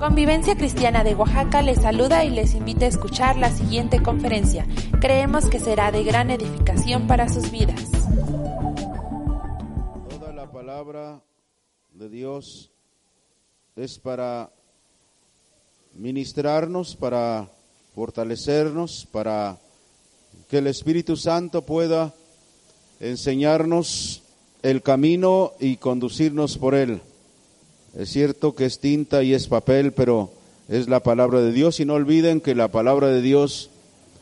Convivencia 0.00 0.56
Cristiana 0.56 1.04
de 1.04 1.14
Oaxaca 1.14 1.60
les 1.60 1.82
saluda 1.82 2.24
y 2.24 2.30
les 2.30 2.54
invita 2.54 2.86
a 2.86 2.88
escuchar 2.88 3.36
la 3.36 3.54
siguiente 3.54 4.02
conferencia. 4.02 4.66
Creemos 4.98 5.50
que 5.50 5.60
será 5.60 5.92
de 5.92 6.02
gran 6.04 6.30
edificación 6.30 7.06
para 7.06 7.28
sus 7.28 7.50
vidas. 7.50 7.84
Toda 10.08 10.32
la 10.32 10.50
palabra 10.50 11.22
de 11.92 12.08
Dios 12.08 12.70
es 13.76 13.98
para 13.98 14.50
ministrarnos, 15.92 16.96
para 16.96 17.50
fortalecernos, 17.94 19.06
para 19.12 19.58
que 20.48 20.58
el 20.58 20.68
Espíritu 20.68 21.14
Santo 21.18 21.60
pueda 21.60 22.14
enseñarnos 23.00 24.22
el 24.62 24.80
camino 24.80 25.52
y 25.60 25.76
conducirnos 25.76 26.56
por 26.56 26.74
él. 26.74 27.02
Es 27.96 28.10
cierto 28.10 28.54
que 28.54 28.66
es 28.66 28.78
tinta 28.78 29.22
y 29.22 29.34
es 29.34 29.48
papel, 29.48 29.92
pero 29.92 30.30
es 30.68 30.88
la 30.88 31.00
palabra 31.00 31.40
de 31.40 31.52
Dios 31.52 31.80
y 31.80 31.84
no 31.84 31.94
olviden 31.94 32.40
que 32.40 32.54
la 32.54 32.68
palabra 32.68 33.08
de 33.08 33.20
Dios 33.20 33.70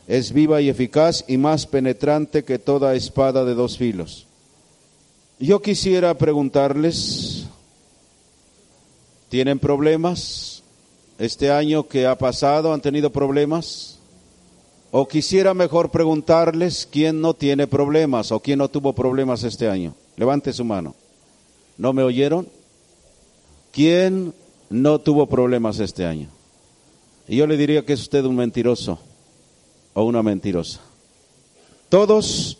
es 0.07 0.33
viva 0.33 0.59
y 0.59 0.69
eficaz 0.69 1.23
y 1.27 1.37
más 1.37 1.67
penetrante 1.67 2.43
que 2.43 2.57
toda 2.57 2.95
espada 2.95 3.45
de 3.45 3.53
dos 3.53 3.77
filos. 3.77 4.25
Yo 5.37 5.61
quisiera 5.61 6.17
preguntarles, 6.17 7.45
¿tienen 9.29 9.59
problemas? 9.59 10.63
¿Este 11.19 11.51
año 11.51 11.87
que 11.87 12.07
ha 12.07 12.17
pasado 12.17 12.73
han 12.73 12.81
tenido 12.81 13.11
problemas? 13.11 13.99
O 14.89 15.07
quisiera 15.07 15.53
mejor 15.53 15.91
preguntarles 15.91 16.87
quién 16.91 17.21
no 17.21 17.35
tiene 17.35 17.67
problemas 17.67 18.31
o 18.31 18.39
quién 18.39 18.57
no 18.57 18.69
tuvo 18.69 18.93
problemas 18.93 19.43
este 19.43 19.69
año. 19.69 19.93
Levante 20.17 20.51
su 20.51 20.65
mano. 20.65 20.95
¿No 21.77 21.93
me 21.93 22.01
oyeron? 22.01 22.47
¿Quién 23.71 24.33
no 24.69 24.99
tuvo 24.99 25.27
problemas 25.27 25.79
este 25.79 26.05
año? 26.05 26.29
Y 27.27 27.37
yo 27.37 27.47
le 27.47 27.57
diría 27.57 27.85
que 27.85 27.93
es 27.93 28.01
usted 28.01 28.25
un 28.25 28.35
mentiroso 28.35 28.99
o 29.93 30.03
una 30.03 30.23
mentirosa. 30.23 30.81
Todos 31.89 32.57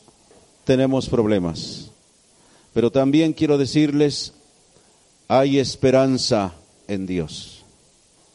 tenemos 0.63 1.09
problemas, 1.09 1.91
pero 2.73 2.91
también 2.91 3.33
quiero 3.33 3.57
decirles, 3.57 4.33
hay 5.27 5.59
esperanza 5.59 6.53
en 6.87 7.05
Dios. 7.05 7.63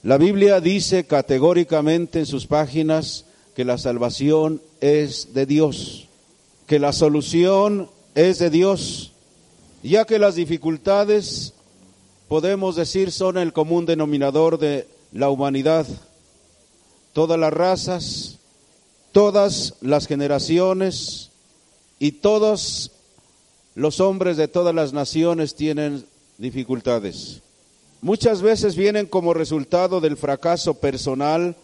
La 0.02 0.19
Biblia 0.19 0.61
dice 0.61 1.06
categóricamente 1.06 2.19
en 2.19 2.27
sus 2.27 2.47
páginas 2.47 3.25
que 3.55 3.64
la 3.64 3.78
salvación 3.78 4.61
es 4.80 5.34
de 5.34 5.47
Dios, 5.47 6.08
que 6.67 6.78
la 6.78 6.92
solución 6.92 7.89
es 8.14 8.39
de 8.39 8.50
Dios, 8.50 9.12
ya 9.83 10.05
que 10.05 10.19
las 10.19 10.34
dificultades 10.34 11.55
podemos 12.34 12.74
decir 12.74 13.12
son 13.12 13.38
el 13.38 13.52
común 13.52 13.86
denominador 13.86 14.58
de 14.58 14.88
la 15.12 15.30
humanidad. 15.30 15.86
Todas 17.12 17.38
las 17.38 17.52
razas, 17.52 18.40
todas 19.12 19.74
las 19.82 20.08
generaciones 20.08 21.30
y 22.00 22.10
todos 22.10 22.90
los 23.77 24.00
hombres 24.00 24.36
de 24.36 24.48
todas 24.48 24.74
las 24.74 24.92
naciones 24.92 25.55
tienen 25.55 26.06
dificultades. 26.36 27.40
Muchas 28.00 28.42
veces 28.42 28.74
vienen 28.74 29.06
como 29.06 29.32
resultado 29.32 30.00
del 30.00 30.16
fracaso 30.16 30.74
personal 30.74 31.55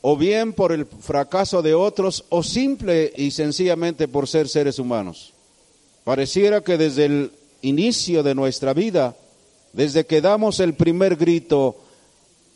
o 0.00 0.16
bien 0.16 0.54
por 0.54 0.72
el 0.72 0.86
fracaso 0.86 1.60
de 1.60 1.74
otros 1.74 2.24
o 2.30 2.42
simple 2.42 3.12
y 3.18 3.32
sencillamente 3.32 4.08
por 4.08 4.26
ser 4.26 4.48
seres 4.48 4.78
humanos. 4.78 5.34
Pareciera 6.04 6.62
que 6.62 6.78
desde 6.78 7.04
el 7.04 7.32
inicio 7.60 8.22
de 8.22 8.34
nuestra 8.34 8.72
vida 8.72 9.14
desde 9.72 10.06
que 10.06 10.20
damos 10.20 10.60
el 10.60 10.74
primer 10.74 11.16
grito 11.16 11.76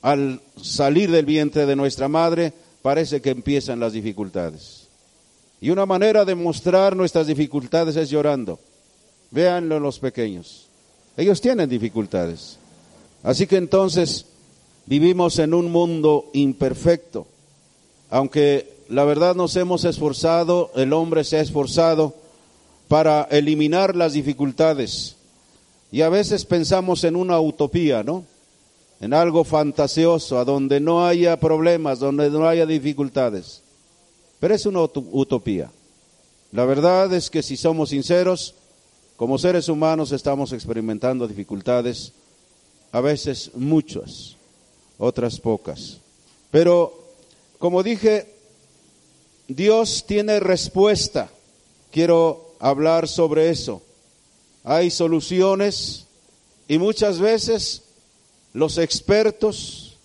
al 0.02 0.40
salir 0.60 1.10
del 1.10 1.24
vientre 1.24 1.66
de 1.66 1.76
nuestra 1.76 2.08
madre, 2.08 2.52
parece 2.82 3.20
que 3.22 3.30
empiezan 3.30 3.80
las 3.80 3.92
dificultades. 3.92 4.88
Y 5.60 5.70
una 5.70 5.86
manera 5.86 6.24
de 6.24 6.34
mostrar 6.34 6.94
nuestras 6.94 7.26
dificultades 7.26 7.96
es 7.96 8.10
llorando. 8.10 8.58
Véanlo 9.30 9.80
los 9.80 9.98
pequeños. 9.98 10.66
Ellos 11.16 11.40
tienen 11.40 11.68
dificultades. 11.68 12.58
Así 13.22 13.46
que 13.46 13.56
entonces 13.56 14.26
vivimos 14.84 15.38
en 15.38 15.54
un 15.54 15.72
mundo 15.72 16.28
imperfecto. 16.34 17.26
Aunque 18.10 18.74
la 18.90 19.04
verdad 19.04 19.34
nos 19.34 19.56
hemos 19.56 19.84
esforzado, 19.84 20.70
el 20.76 20.92
hombre 20.92 21.24
se 21.24 21.38
ha 21.38 21.40
esforzado 21.40 22.14
para 22.88 23.22
eliminar 23.30 23.96
las 23.96 24.12
dificultades 24.12 25.13
y 25.94 26.02
a 26.02 26.08
veces 26.08 26.44
pensamos 26.44 27.04
en 27.04 27.14
una 27.14 27.38
utopía, 27.38 28.02
¿no? 28.02 28.24
En 29.00 29.14
algo 29.14 29.44
fantasioso, 29.44 30.40
a 30.40 30.44
donde 30.44 30.80
no 30.80 31.06
haya 31.06 31.38
problemas, 31.38 32.00
donde 32.00 32.30
no 32.30 32.48
haya 32.48 32.66
dificultades. 32.66 33.62
Pero 34.40 34.56
es 34.56 34.66
una 34.66 34.82
utopía. 34.82 35.70
La 36.50 36.64
verdad 36.64 37.14
es 37.14 37.30
que 37.30 37.44
si 37.44 37.56
somos 37.56 37.90
sinceros, 37.90 38.56
como 39.16 39.38
seres 39.38 39.68
humanos 39.68 40.10
estamos 40.10 40.52
experimentando 40.52 41.28
dificultades, 41.28 42.10
a 42.90 43.00
veces 43.00 43.52
muchas, 43.54 44.34
otras 44.98 45.38
pocas. 45.38 45.98
Pero, 46.50 47.04
como 47.60 47.84
dije, 47.84 48.34
Dios 49.46 50.06
tiene 50.08 50.40
respuesta. 50.40 51.30
Quiero 51.92 52.56
hablar 52.58 53.06
sobre 53.06 53.50
eso 53.50 53.80
hay 54.64 54.90
soluciones 54.90 56.06
y 56.66 56.78
muchas 56.78 57.20
veces 57.20 57.82
los 58.54 58.78
expertos, 58.78 59.98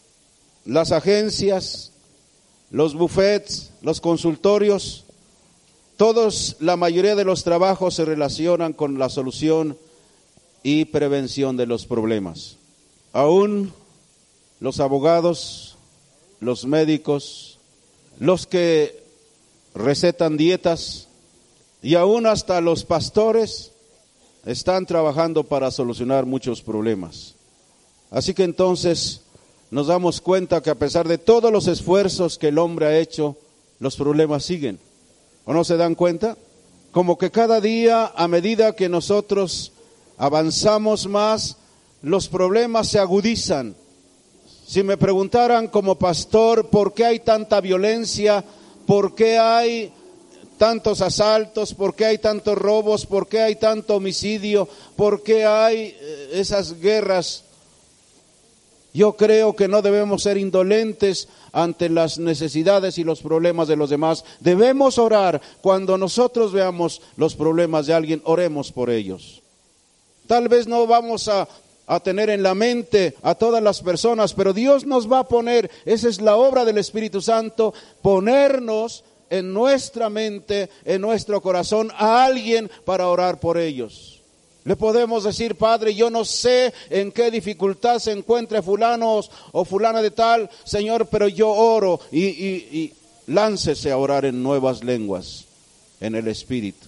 las 0.66 0.92
agencias, 0.92 1.94
los 2.70 2.94
buffets, 2.94 3.72
los 3.82 4.02
consultorios, 4.02 5.06
todos, 5.96 6.58
la 6.60 6.76
mayoría 6.76 7.16
de 7.16 7.26
los 7.26 7.44
trabajos 7.44 7.96
se 7.96 8.06
relacionan 8.06 8.74
con 8.74 9.00
la 9.00 9.10
solución 9.10 9.78
y 10.62 10.86
prevención 10.86 11.58
de 11.58 11.66
los 11.66 11.86
problemas. 11.86 12.58
Aún 13.14 13.74
los 14.60 14.80
abogados, 14.82 15.78
los 16.42 16.66
médicos, 16.66 17.60
los 18.20 18.46
que 18.46 19.04
recetan 19.74 20.36
dietas 20.36 21.08
y 21.82 21.96
aún 21.96 22.26
hasta 22.26 22.60
los 22.60 22.84
pastores 22.84 23.69
están 24.52 24.88
trabajando 24.88 25.44
para 25.44 25.70
solucionar 25.70 26.26
muchos 26.26 26.64
problemas. 26.64 27.36
Así 28.10 28.34
que 28.34 28.44
entonces 28.44 29.22
nos 29.70 29.88
damos 29.88 30.22
cuenta 30.22 30.62
que 30.64 30.72
a 30.72 30.76
pesar 30.76 31.08
de 31.08 31.20
todos 31.20 31.52
los 31.52 31.68
esfuerzos 31.68 32.40
que 32.40 32.48
el 32.48 32.58
hombre 32.58 32.88
ha 32.88 32.98
hecho, 32.98 33.38
los 33.80 33.96
problemas 33.96 34.44
siguen. 34.44 34.80
¿O 35.46 35.54
no 35.54 35.64
se 35.64 35.78
dan 35.78 35.94
cuenta? 35.94 36.36
Como 36.92 37.20
que 37.20 37.30
cada 37.30 37.62
día, 37.62 38.12
a 38.16 38.28
medida 38.28 38.76
que 38.76 38.90
nosotros 38.90 39.72
avanzamos 40.18 41.08
más, 41.08 41.58
los 42.02 42.28
problemas 42.28 42.88
se 42.88 42.98
agudizan. 42.98 43.76
Si 44.66 44.82
me 44.82 44.98
preguntaran 44.98 45.68
como 45.68 45.94
pastor 45.96 46.70
por 46.70 46.96
qué 46.96 47.06
hay 47.06 47.20
tanta 47.20 47.62
violencia, 47.62 48.44
por 48.88 49.14
qué 49.14 49.38
hay 49.38 49.94
tantos 50.60 51.02
asaltos, 51.02 51.74
por 51.74 51.96
qué 51.96 52.06
hay 52.06 52.18
tantos 52.18 52.58
robos, 52.58 53.06
por 53.06 53.28
qué 53.28 53.40
hay 53.40 53.56
tanto 53.56 53.96
homicidio, 53.96 54.68
por 54.98 55.24
qué 55.24 55.46
hay 55.46 55.96
eh, 56.00 56.30
esas 56.34 56.80
guerras. 56.80 57.46
Yo 58.94 59.14
creo 59.14 59.56
que 59.56 59.70
no 59.70 59.82
debemos 59.82 60.24
ser 60.24 60.38
indolentes 60.38 61.30
ante 61.54 61.88
las 61.88 62.20
necesidades 62.20 62.98
y 62.98 63.06
los 63.06 63.22
problemas 63.22 63.70
de 63.70 63.78
los 63.78 63.90
demás. 63.90 64.26
Debemos 64.42 64.98
orar. 64.98 65.42
Cuando 65.62 65.98
nosotros 65.98 66.52
veamos 66.52 67.02
los 67.16 67.36
problemas 67.36 67.88
de 67.88 67.94
alguien, 67.94 68.22
oremos 68.26 68.72
por 68.74 68.90
ellos. 68.90 69.42
Tal 70.28 70.50
vez 70.50 70.68
no 70.68 70.86
vamos 70.88 71.30
a, 71.30 71.48
a 71.88 72.00
tener 72.02 72.30
en 72.30 72.44
la 72.44 72.54
mente 72.54 73.16
a 73.22 73.34
todas 73.34 73.64
las 73.64 73.82
personas, 73.82 74.34
pero 74.34 74.54
Dios 74.54 74.86
nos 74.86 75.10
va 75.10 75.20
a 75.20 75.28
poner, 75.28 75.72
esa 75.86 76.10
es 76.10 76.20
la 76.20 76.36
obra 76.36 76.66
del 76.66 76.78
Espíritu 76.80 77.22
Santo, 77.22 77.74
ponernos 78.02 79.06
en 79.30 79.54
nuestra 79.54 80.10
mente, 80.10 80.70
en 80.86 81.02
nuestro 81.02 81.42
corazón, 81.42 81.92
a 81.98 82.26
alguien 82.26 82.70
para 82.86 83.08
orar 83.08 83.40
por 83.40 83.58
ellos. 83.58 84.20
Le 84.66 84.76
podemos 84.76 85.24
decir, 85.24 85.56
Padre, 85.56 85.96
yo 85.96 86.10
no 86.10 86.26
sé 86.26 86.74
en 86.90 87.12
qué 87.12 87.32
dificultad 87.32 88.00
se 88.00 88.12
encuentre 88.12 88.62
fulano 88.62 89.22
o 89.52 89.66
fulana 89.66 90.02
de 90.02 90.12
tal, 90.12 90.50
Señor, 90.64 91.08
pero 91.08 91.28
yo 91.28 91.50
oro 91.50 92.00
y, 92.12 92.26
y 92.26 92.94
láncese 93.28 93.92
a 93.92 93.98
orar 93.98 94.26
en 94.26 94.44
nuevas 94.44 94.84
lenguas, 94.84 95.46
en 96.02 96.16
el 96.16 96.28
Espíritu. 96.28 96.88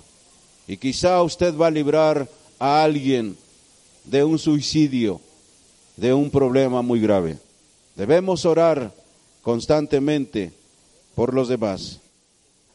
Y 0.67 0.77
quizá 0.77 1.21
usted 1.23 1.55
va 1.57 1.67
a 1.67 1.71
librar 1.71 2.27
a 2.59 2.83
alguien 2.83 3.38
de 4.03 4.23
un 4.23 4.38
suicidio, 4.38 5.21
de 5.97 6.13
un 6.13 6.29
problema 6.29 6.81
muy 6.81 6.99
grave. 6.99 7.38
Debemos 7.95 8.45
orar 8.45 8.93
constantemente 9.41 10.51
por 11.15 11.33
los 11.33 11.47
demás. 11.47 11.99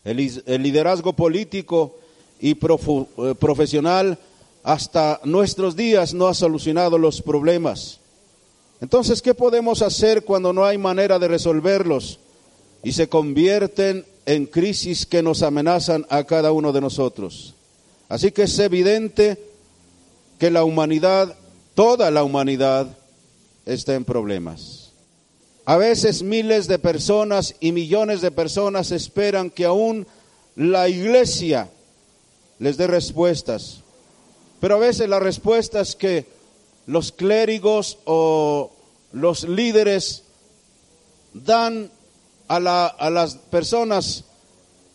El, 0.07 0.63
liderazgo 0.63 1.15
político 1.15 1.97
y 2.41 2.53
eh, 2.53 3.35
profesional 3.39 4.17
hasta 4.63 5.21
nuestros 5.25 5.75
días 5.75 6.15
no 6.15 6.29
ha 6.29 6.35
solucionado 6.35 6.97
los 6.97 7.21
problemas. 7.21 7.99
Entonces, 8.81 9.21
¿qué 9.21 9.35
podemos 9.35 9.83
hacer 9.83 10.25
cuando 10.25 10.53
no 10.53 10.65
hay 10.65 10.79
manera 10.79 11.19
de 11.19 11.27
resolverlos 11.27 12.21
y 12.85 12.93
se 12.93 13.09
convierten 13.09 14.05
en 14.27 14.47
crisis 14.47 15.07
que 15.07 15.23
nos 15.23 15.43
amenazan 15.43 16.07
a 16.09 16.23
cada 16.23 16.53
uno 16.53 16.73
de 16.73 16.81
nosotros? 16.81 17.55
Así 18.09 18.31
que 18.31 18.43
es 18.45 18.57
evidente 18.61 19.41
que 20.39 20.53
la 20.53 20.63
humanidad, 20.63 21.35
toda 21.75 22.13
la 22.13 22.23
humanidad, 22.23 22.97
está 23.65 23.97
en 23.97 24.05
problemas. 24.05 24.86
A 25.69 25.77
veces 25.77 26.23
miles 26.23 26.69
de 26.69 26.79
personas 26.79 27.57
y 27.59 27.73
millones 27.73 28.21
de 28.21 28.31
personas 28.31 28.93
esperan 28.93 29.51
que 29.51 29.65
aún 29.65 30.07
la 30.55 30.89
iglesia 30.89 31.69
les 32.61 32.77
dé 32.77 32.87
respuestas. 32.87 33.81
Pero 34.61 34.77
a 34.77 34.79
veces 34.79 35.09
las 35.09 35.21
respuestas 35.21 35.97
que 35.97 36.25
los 36.87 37.11
clérigos 37.11 37.99
o 38.05 38.71
los 39.13 39.43
líderes 39.43 40.23
dan 41.35 41.91
a, 42.47 42.61
las 43.11 43.35
personas 43.35 44.25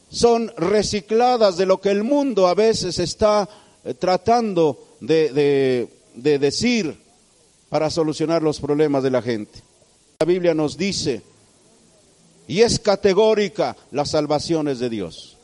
son 0.10 0.54
recicladas 0.56 1.58
de 1.58 1.66
lo 1.66 1.82
que 1.82 1.90
el 1.90 2.04
mundo 2.04 2.48
a 2.48 2.54
veces 2.54 2.98
está 2.98 3.48
eh, 3.84 3.94
tratando 3.94 4.96
de 5.02 5.90
decir 6.16 6.98
para 7.68 7.90
solucionar 7.90 8.42
los 8.42 8.62
problemas 8.62 9.04
de 9.04 9.12
la 9.12 9.22
gente. 9.22 9.71
La 10.22 10.26
Biblia 10.26 10.54
nos 10.54 10.78
dice, 10.78 11.24
y 12.48 12.62
es 12.62 12.80
categórica, 12.80 13.76
las 13.90 14.12
salvaciones 14.12 14.78
de 14.78 14.88
Dios. 14.88 15.36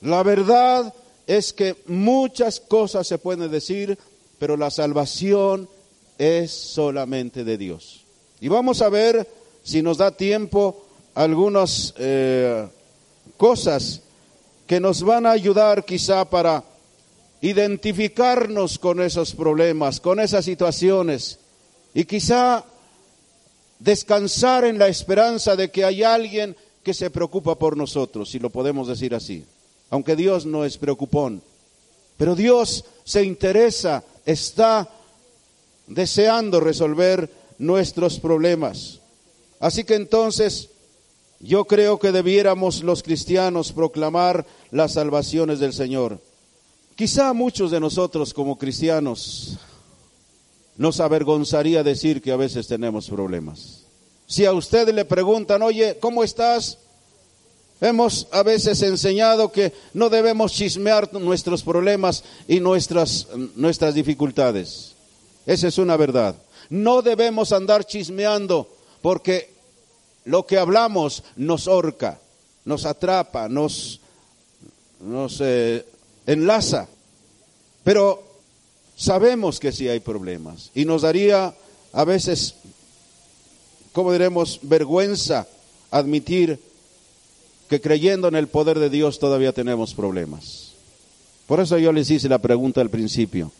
La 0.00 0.22
verdad 0.22 0.94
es 1.26 1.52
que 1.52 1.74
muchas 1.88 2.60
cosas 2.60 3.08
se 3.08 3.18
pueden 3.18 3.50
decir, 3.50 3.98
pero 4.38 4.56
la 4.56 4.70
salvación 4.70 5.68
es 6.18 6.52
solamente 6.52 7.42
de 7.42 7.58
Dios. 7.58 8.04
Y 8.40 8.46
vamos 8.46 8.80
a 8.80 8.90
ver, 8.90 9.26
si 9.64 9.82
nos 9.82 9.98
da 9.98 10.12
tiempo, 10.12 10.84
algunas 11.16 11.92
eh, 11.98 12.68
cosas 13.36 14.02
que 14.68 14.78
nos 14.78 15.02
van 15.02 15.26
a 15.26 15.32
ayudar 15.32 15.84
quizá 15.84 16.24
para 16.30 16.62
identificarnos 17.40 18.78
con 18.78 19.00
esos 19.00 19.34
problemas, 19.34 19.98
con 19.98 20.20
esas 20.20 20.44
situaciones, 20.44 21.40
y 21.92 22.04
quizá 22.04 22.64
descansar 23.80 24.64
en 24.64 24.78
la 24.78 24.86
esperanza 24.86 25.56
de 25.56 25.70
que 25.70 25.84
hay 25.84 26.04
alguien 26.04 26.56
que 26.84 26.94
se 26.94 27.10
preocupa 27.10 27.56
por 27.56 27.76
nosotros, 27.76 28.30
si 28.30 28.38
lo 28.38 28.50
podemos 28.50 28.86
decir 28.86 29.14
así 29.14 29.44
aunque 29.90 30.16
Dios 30.16 30.46
no 30.46 30.64
es 30.64 30.78
preocupón. 30.78 31.42
Pero 32.16 32.34
Dios 32.34 32.84
se 33.04 33.24
interesa, 33.24 34.04
está 34.24 34.88
deseando 35.86 36.60
resolver 36.60 37.30
nuestros 37.58 38.18
problemas. 38.18 39.00
Así 39.58 39.84
que 39.84 39.94
entonces 39.94 40.70
yo 41.40 41.64
creo 41.64 41.98
que 41.98 42.12
debiéramos 42.12 42.82
los 42.82 43.02
cristianos 43.02 43.72
proclamar 43.72 44.46
las 44.70 44.92
salvaciones 44.92 45.58
del 45.58 45.72
Señor. 45.72 46.20
Quizá 46.94 47.32
muchos 47.32 47.70
de 47.70 47.80
nosotros 47.80 48.32
como 48.32 48.58
cristianos 48.58 49.58
nos 50.80 50.98
avergonzaría 50.98 51.82
decir 51.82 52.22
que 52.22 52.32
a 52.32 52.36
veces 52.36 52.66
tenemos 52.66 53.10
problemas. 53.10 53.82
Si 54.26 54.46
a 54.46 54.54
usted 54.54 54.88
le 54.94 55.04
preguntan, 55.04 55.60
oye, 55.60 55.98
¿cómo 56.00 56.24
estás? 56.24 56.78
Hemos 57.82 58.28
a 58.30 58.42
veces 58.42 58.80
enseñado 58.80 59.52
que 59.52 59.74
no 59.92 60.08
debemos 60.08 60.54
chismear 60.54 61.12
nuestros 61.12 61.64
problemas 61.64 62.24
y 62.48 62.60
nuestras, 62.60 63.26
nuestras 63.56 63.94
dificultades. 63.94 64.94
Esa 65.44 65.68
es 65.68 65.76
una 65.76 65.98
verdad. 65.98 66.34
No 66.70 67.02
debemos 67.02 67.52
andar 67.52 67.84
chismeando 67.84 68.66
porque 69.02 69.52
lo 70.24 70.46
que 70.46 70.56
hablamos 70.56 71.24
nos 71.36 71.68
horca, 71.68 72.18
nos 72.64 72.86
atrapa, 72.86 73.50
nos, 73.50 74.00
nos 75.00 75.42
eh, 75.42 75.84
enlaza. 76.24 76.88
Pero 77.84 78.29
sabemos 79.00 79.58
que 79.58 79.72
sí 79.72 79.88
hay 79.88 80.00
problemas 80.00 80.70
y 80.74 80.84
nos 80.84 81.02
daría 81.02 81.54
a 81.92 82.04
veces, 82.04 82.56
como 83.92 84.12
diremos, 84.12 84.60
vergüenza 84.62 85.48
admitir 85.90 86.60
que 87.70 87.80
creyendo 87.80 88.28
en 88.28 88.34
el 88.36 88.48
poder 88.48 88.78
de 88.78 88.90
Dios 88.90 89.18
todavía 89.18 89.52
tenemos 89.52 89.94
problemas. 89.94 90.72
Por 91.46 91.60
eso 91.60 91.78
yo 91.78 91.92
les 91.92 92.10
hice 92.10 92.28
la 92.28 92.38
pregunta 92.38 92.82
al 92.82 92.90
principio. 92.90 93.50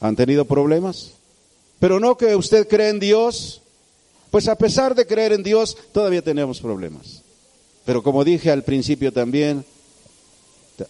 ¿Han 0.00 0.14
tenido 0.14 0.44
problemas? 0.44 1.12
Pero 1.78 1.98
no 1.98 2.16
que 2.16 2.36
usted 2.36 2.68
cree 2.68 2.90
en 2.90 3.00
Dios, 3.00 3.62
pues 4.30 4.46
a 4.48 4.56
pesar 4.56 4.94
de 4.94 5.06
creer 5.06 5.32
en 5.32 5.42
Dios, 5.42 5.76
todavía 5.92 6.22
tenemos 6.22 6.60
problemas. 6.60 7.22
Pero 7.86 8.02
como 8.02 8.24
dije 8.24 8.50
al 8.50 8.62
principio 8.62 9.10
también, 9.10 9.64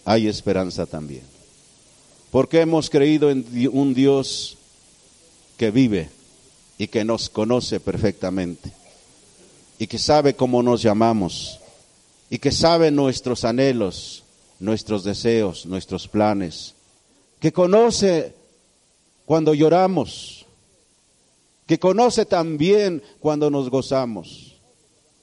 hay 0.03 0.27
esperanza 0.27 0.85
también. 0.85 1.34
Porque 2.35 2.59
hemos 2.59 2.89
creído 2.89 3.31
en 3.31 3.45
un 3.71 3.93
Dios 3.93 4.57
que 5.55 5.71
vive 5.71 6.09
y 6.77 6.89
que 6.89 7.05
nos 7.05 7.29
conoce 7.29 7.79
perfectamente 7.79 8.73
y 9.79 9.87
que 9.87 9.97
sabe 9.97 10.33
cómo 10.33 10.61
nos 10.61 10.81
llamamos 10.81 11.61
y 12.29 12.39
que 12.39 12.51
sabe 12.51 12.91
nuestros 12.91 13.45
anhelos, 13.45 14.25
nuestros 14.59 15.05
deseos, 15.05 15.65
nuestros 15.65 16.09
planes, 16.09 16.73
que 17.39 17.53
conoce 17.53 18.35
cuando 19.25 19.53
lloramos, 19.53 20.45
que 21.65 21.79
conoce 21.79 22.25
también 22.25 23.01
cuando 23.21 23.49
nos 23.49 23.69
gozamos, 23.69 24.57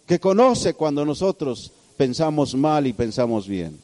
que 0.07 0.19
conoce 0.19 0.73
cuando 0.73 1.05
nosotros 1.05 1.73
pensamos 1.99 2.55
mal 2.55 2.87
y 2.87 2.95
pensamos 2.95 3.47
bien. 3.47 3.79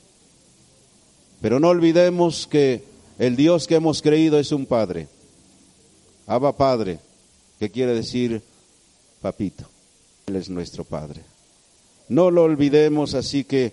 Pero 1.42 1.60
no 1.60 1.68
olvidemos 1.68 2.46
que 2.46 2.96
el 3.18 3.36
Dios 3.36 3.66
que 3.66 3.74
hemos 3.74 4.00
creído 4.00 4.38
es 4.38 4.52
un 4.52 4.66
Padre, 4.66 5.08
Abba 6.26 6.56
Padre, 6.56 6.98
que 7.58 7.70
quiere 7.70 7.94
decir 7.94 8.42
papito, 9.20 9.64
Él 10.26 10.36
es 10.36 10.48
nuestro 10.48 10.84
Padre. 10.84 11.22
No 12.08 12.30
lo 12.30 12.44
olvidemos, 12.44 13.14
así 13.14 13.44
que, 13.44 13.72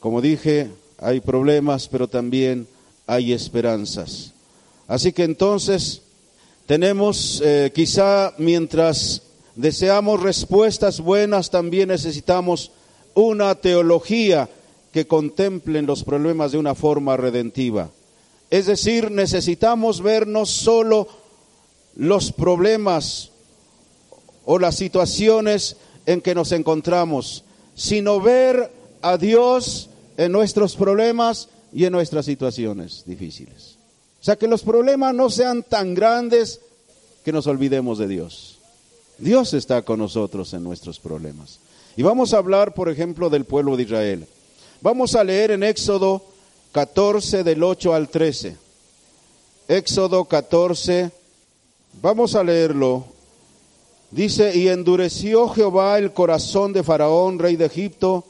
como 0.00 0.20
dije, 0.20 0.70
hay 0.98 1.20
problemas, 1.20 1.88
pero 1.88 2.08
también 2.08 2.66
hay 3.06 3.32
esperanzas. 3.32 4.32
Así 4.86 5.12
que 5.12 5.24
entonces 5.24 6.02
tenemos, 6.66 7.42
eh, 7.44 7.72
quizá 7.74 8.34
mientras 8.38 9.22
deseamos 9.56 10.22
respuestas 10.22 11.00
buenas, 11.00 11.50
también 11.50 11.88
necesitamos 11.88 12.70
una 13.14 13.54
teología 13.56 14.48
que 14.92 15.06
contemple 15.06 15.82
los 15.82 16.04
problemas 16.04 16.52
de 16.52 16.58
una 16.58 16.74
forma 16.74 17.16
redentiva. 17.16 17.90
Es 18.50 18.66
decir, 18.66 19.10
necesitamos 19.10 20.02
vernos 20.02 20.50
solo 20.50 21.08
los 21.94 22.32
problemas 22.32 23.30
o 24.44 24.58
las 24.58 24.76
situaciones 24.76 25.76
en 26.06 26.22
que 26.22 26.34
nos 26.34 26.52
encontramos, 26.52 27.44
sino 27.74 28.20
ver 28.20 28.72
a 29.02 29.18
Dios 29.18 29.90
en 30.16 30.32
nuestros 30.32 30.74
problemas 30.76 31.48
y 31.72 31.84
en 31.84 31.92
nuestras 31.92 32.24
situaciones 32.24 33.02
difíciles. 33.04 33.76
O 34.20 34.24
sea, 34.24 34.36
que 34.36 34.48
los 34.48 34.62
problemas 34.62 35.14
no 35.14 35.28
sean 35.28 35.62
tan 35.62 35.94
grandes 35.94 36.60
que 37.24 37.32
nos 37.32 37.46
olvidemos 37.46 37.98
de 37.98 38.08
Dios. 38.08 38.58
Dios 39.18 39.52
está 39.52 39.82
con 39.82 39.98
nosotros 39.98 40.54
en 40.54 40.64
nuestros 40.64 40.98
problemas. 40.98 41.58
Y 41.96 42.02
vamos 42.02 42.32
a 42.32 42.38
hablar, 42.38 42.74
por 42.74 42.88
ejemplo, 42.88 43.28
del 43.28 43.44
pueblo 43.44 43.76
de 43.76 43.82
Israel. 43.82 44.26
Vamos 44.80 45.14
a 45.14 45.24
leer 45.24 45.50
en 45.50 45.62
Éxodo 45.62 46.22
14 46.72 47.44
del 47.44 47.62
8 47.62 47.94
al 47.94 48.08
13. 48.08 48.56
Éxodo 49.68 50.24
14, 50.24 51.10
vamos 52.00 52.34
a 52.34 52.42
leerlo 52.42 53.18
Dice, 54.10 54.56
y 54.56 54.68
endureció 54.68 55.48
Jehová 55.48 55.98
el 55.98 56.12
corazón 56.12 56.72
de 56.72 56.82
Faraón, 56.82 57.38
rey 57.38 57.56
de 57.56 57.66
Egipto, 57.66 58.24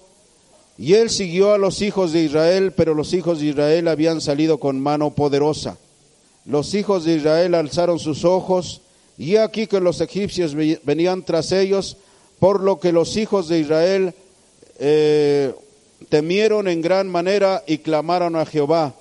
y 0.76 0.94
él 0.94 1.08
siguió 1.08 1.52
a 1.52 1.58
los 1.58 1.82
hijos 1.82 2.12
de 2.12 2.24
Israel, 2.24 2.72
pero 2.72 2.94
los 2.94 3.12
hijos 3.12 3.38
de 3.38 3.46
Israel 3.46 3.86
habían 3.86 4.20
salido 4.20 4.58
con 4.58 4.80
mano 4.80 5.10
poderosa. 5.10 5.78
Los 6.46 6.74
hijos 6.74 7.04
de 7.04 7.16
Israel 7.16 7.54
alzaron 7.54 8.00
sus 8.00 8.24
ojos, 8.24 8.80
y 9.16 9.36
aquí 9.36 9.68
que 9.68 9.80
los 9.80 10.00
egipcios 10.00 10.54
venían 10.56 11.22
tras 11.22 11.52
ellos, 11.52 11.96
por 12.40 12.60
lo 12.60 12.80
que 12.80 12.90
los 12.90 13.16
hijos 13.16 13.46
de 13.48 13.60
Israel 13.60 14.14
eh, 14.80 15.54
temieron 16.08 16.68
en 16.68 16.80
gran 16.80 17.08
manera 17.08 17.62
y 17.66 17.78
clamaron 17.78 18.36
a 18.36 18.46
Jehová. 18.46 18.94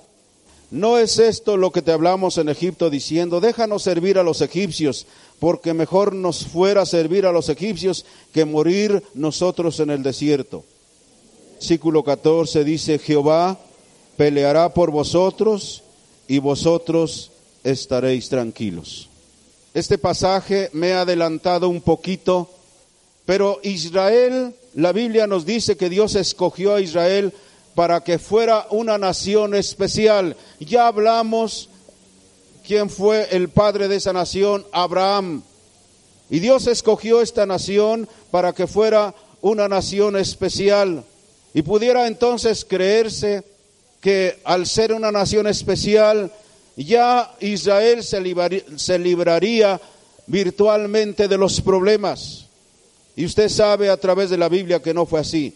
¿No 0.70 0.98
es 0.98 1.18
esto 1.18 1.56
lo 1.56 1.72
que 1.72 1.80
te 1.80 1.92
hablamos 1.92 2.36
en 2.36 2.50
Egipto 2.50 2.90
diciendo, 2.90 3.40
déjanos 3.40 3.82
servir 3.82 4.18
a 4.18 4.22
los 4.22 4.42
egipcios, 4.42 5.06
porque 5.38 5.72
mejor 5.72 6.14
nos 6.14 6.44
fuera 6.44 6.84
servir 6.84 7.24
a 7.24 7.32
los 7.32 7.48
egipcios 7.48 8.04
que 8.34 8.44
morir 8.44 9.02
nosotros 9.14 9.80
en 9.80 9.90
el 9.90 10.02
desierto? 10.02 10.64
Versículo 11.54 12.04
14 12.04 12.64
dice, 12.64 12.98
Jehová 12.98 13.58
peleará 14.16 14.74
por 14.74 14.90
vosotros 14.90 15.82
y 16.26 16.38
vosotros 16.38 17.30
estaréis 17.64 18.28
tranquilos. 18.28 19.08
Este 19.72 19.96
pasaje 19.96 20.68
me 20.72 20.92
ha 20.92 21.02
adelantado 21.02 21.68
un 21.68 21.80
poquito, 21.80 22.50
pero 23.24 23.60
Israel, 23.62 24.54
la 24.74 24.92
Biblia 24.92 25.26
nos 25.26 25.44
dice 25.44 25.76
que 25.76 25.88
Dios 25.88 26.14
escogió 26.14 26.74
a 26.74 26.80
Israel 26.80 27.32
para 27.74 28.02
que 28.02 28.18
fuera 28.18 28.66
una 28.70 28.98
nación 28.98 29.54
especial. 29.54 30.36
Ya 30.60 30.86
hablamos 30.88 31.68
quién 32.66 32.90
fue 32.90 33.28
el 33.30 33.48
padre 33.48 33.88
de 33.88 33.96
esa 33.96 34.12
nación, 34.12 34.66
Abraham. 34.72 35.42
Y 36.30 36.40
Dios 36.40 36.66
escogió 36.66 37.22
esta 37.22 37.46
nación 37.46 38.08
para 38.30 38.52
que 38.52 38.66
fuera 38.66 39.14
una 39.40 39.68
nación 39.68 40.16
especial. 40.16 41.04
Y 41.54 41.62
pudiera 41.62 42.06
entonces 42.06 42.64
creerse 42.64 43.42
que 44.00 44.38
al 44.44 44.66
ser 44.66 44.92
una 44.92 45.10
nación 45.10 45.46
especial, 45.46 46.30
ya 46.76 47.34
Israel 47.40 48.04
se, 48.04 48.98
libraría 48.98 49.80
virtualmente 50.26 51.26
de 51.26 51.38
los 51.38 51.60
problemas. 51.60 52.47
Y 53.18 53.24
usted 53.24 53.48
sabe 53.48 53.90
a 53.90 53.96
través 53.96 54.30
de 54.30 54.38
la 54.38 54.48
Biblia 54.48 54.80
que 54.80 54.94
no 54.94 55.04
fue 55.04 55.18
así. 55.18 55.52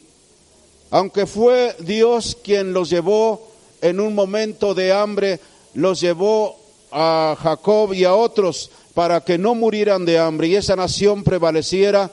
Aunque 0.91 1.27
fue 1.27 1.77
Dios 1.79 2.37
quien 2.43 2.73
los 2.73 2.91
llevó 2.91 3.53
en 3.81 4.01
un 4.01 4.17
momento 4.17 4.75
de 4.75 4.93
hambre, 4.93 5.39
los 5.75 6.01
llevó 6.01 6.57
a 6.91 7.37
Jacob 7.41 7.95
y 7.95 8.03
a 8.03 8.17
otros 8.17 8.69
para 8.95 9.21
que 9.21 9.39
no 9.39 9.55
murieran 9.55 10.05
de 10.05 10.19
hambre 10.19 10.49
y 10.49 10.57
esa 10.57 10.75
nación 10.75 11.23
prevaleciera. 11.23 12.11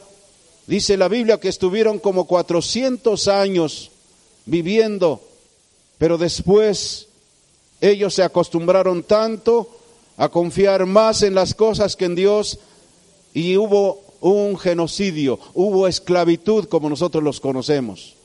Dice 0.67 0.97
la 0.97 1.07
Biblia 1.07 1.39
que 1.39 1.49
estuvieron 1.49 1.97
como 1.97 2.27
400 2.27 3.27
años 3.27 3.89
viviendo, 4.45 5.19
pero 5.97 6.19
después 6.19 7.07
ellos 7.81 8.13
se 8.13 8.21
acostumbraron 8.21 9.01
tanto 9.01 9.67
a 10.15 10.29
confiar 10.29 10.85
más 10.85 11.23
en 11.23 11.33
las 11.33 11.55
cosas 11.55 11.95
que 11.95 12.05
en 12.05 12.13
Dios 12.13 12.59
y 13.33 13.57
hubo 13.57 14.08
un 14.21 14.57
genocidio, 14.57 15.39
hubo 15.53 15.87
esclavitud 15.87 16.65
como 16.65 16.89
nosotros 16.89 17.23
los 17.23 17.39
conocemos. 17.39 18.15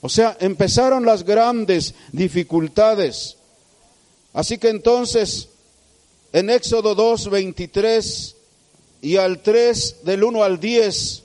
O 0.00 0.08
sea, 0.08 0.36
empezaron 0.40 1.06
las 1.06 1.24
grandes 1.24 1.94
dificultades. 2.10 3.36
Así 4.32 4.58
que 4.58 4.68
entonces, 4.68 5.48
en 6.32 6.50
Éxodo 6.50 6.94
2, 6.94 7.30
23 7.30 8.36
y 9.02 9.16
al 9.16 9.42
3, 9.42 10.04
del 10.04 10.24
1 10.24 10.42
al 10.42 10.58
10, 10.58 11.22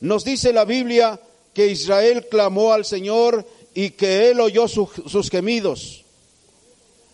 nos 0.00 0.24
dice 0.24 0.52
la 0.52 0.64
Biblia 0.64 1.20
que 1.52 1.66
Israel 1.66 2.26
clamó 2.30 2.72
al 2.72 2.84
Señor 2.84 3.46
y 3.74 3.90
que 3.90 4.30
Él 4.30 4.40
oyó 4.40 4.68
sus 4.68 5.30
gemidos. 5.30 6.04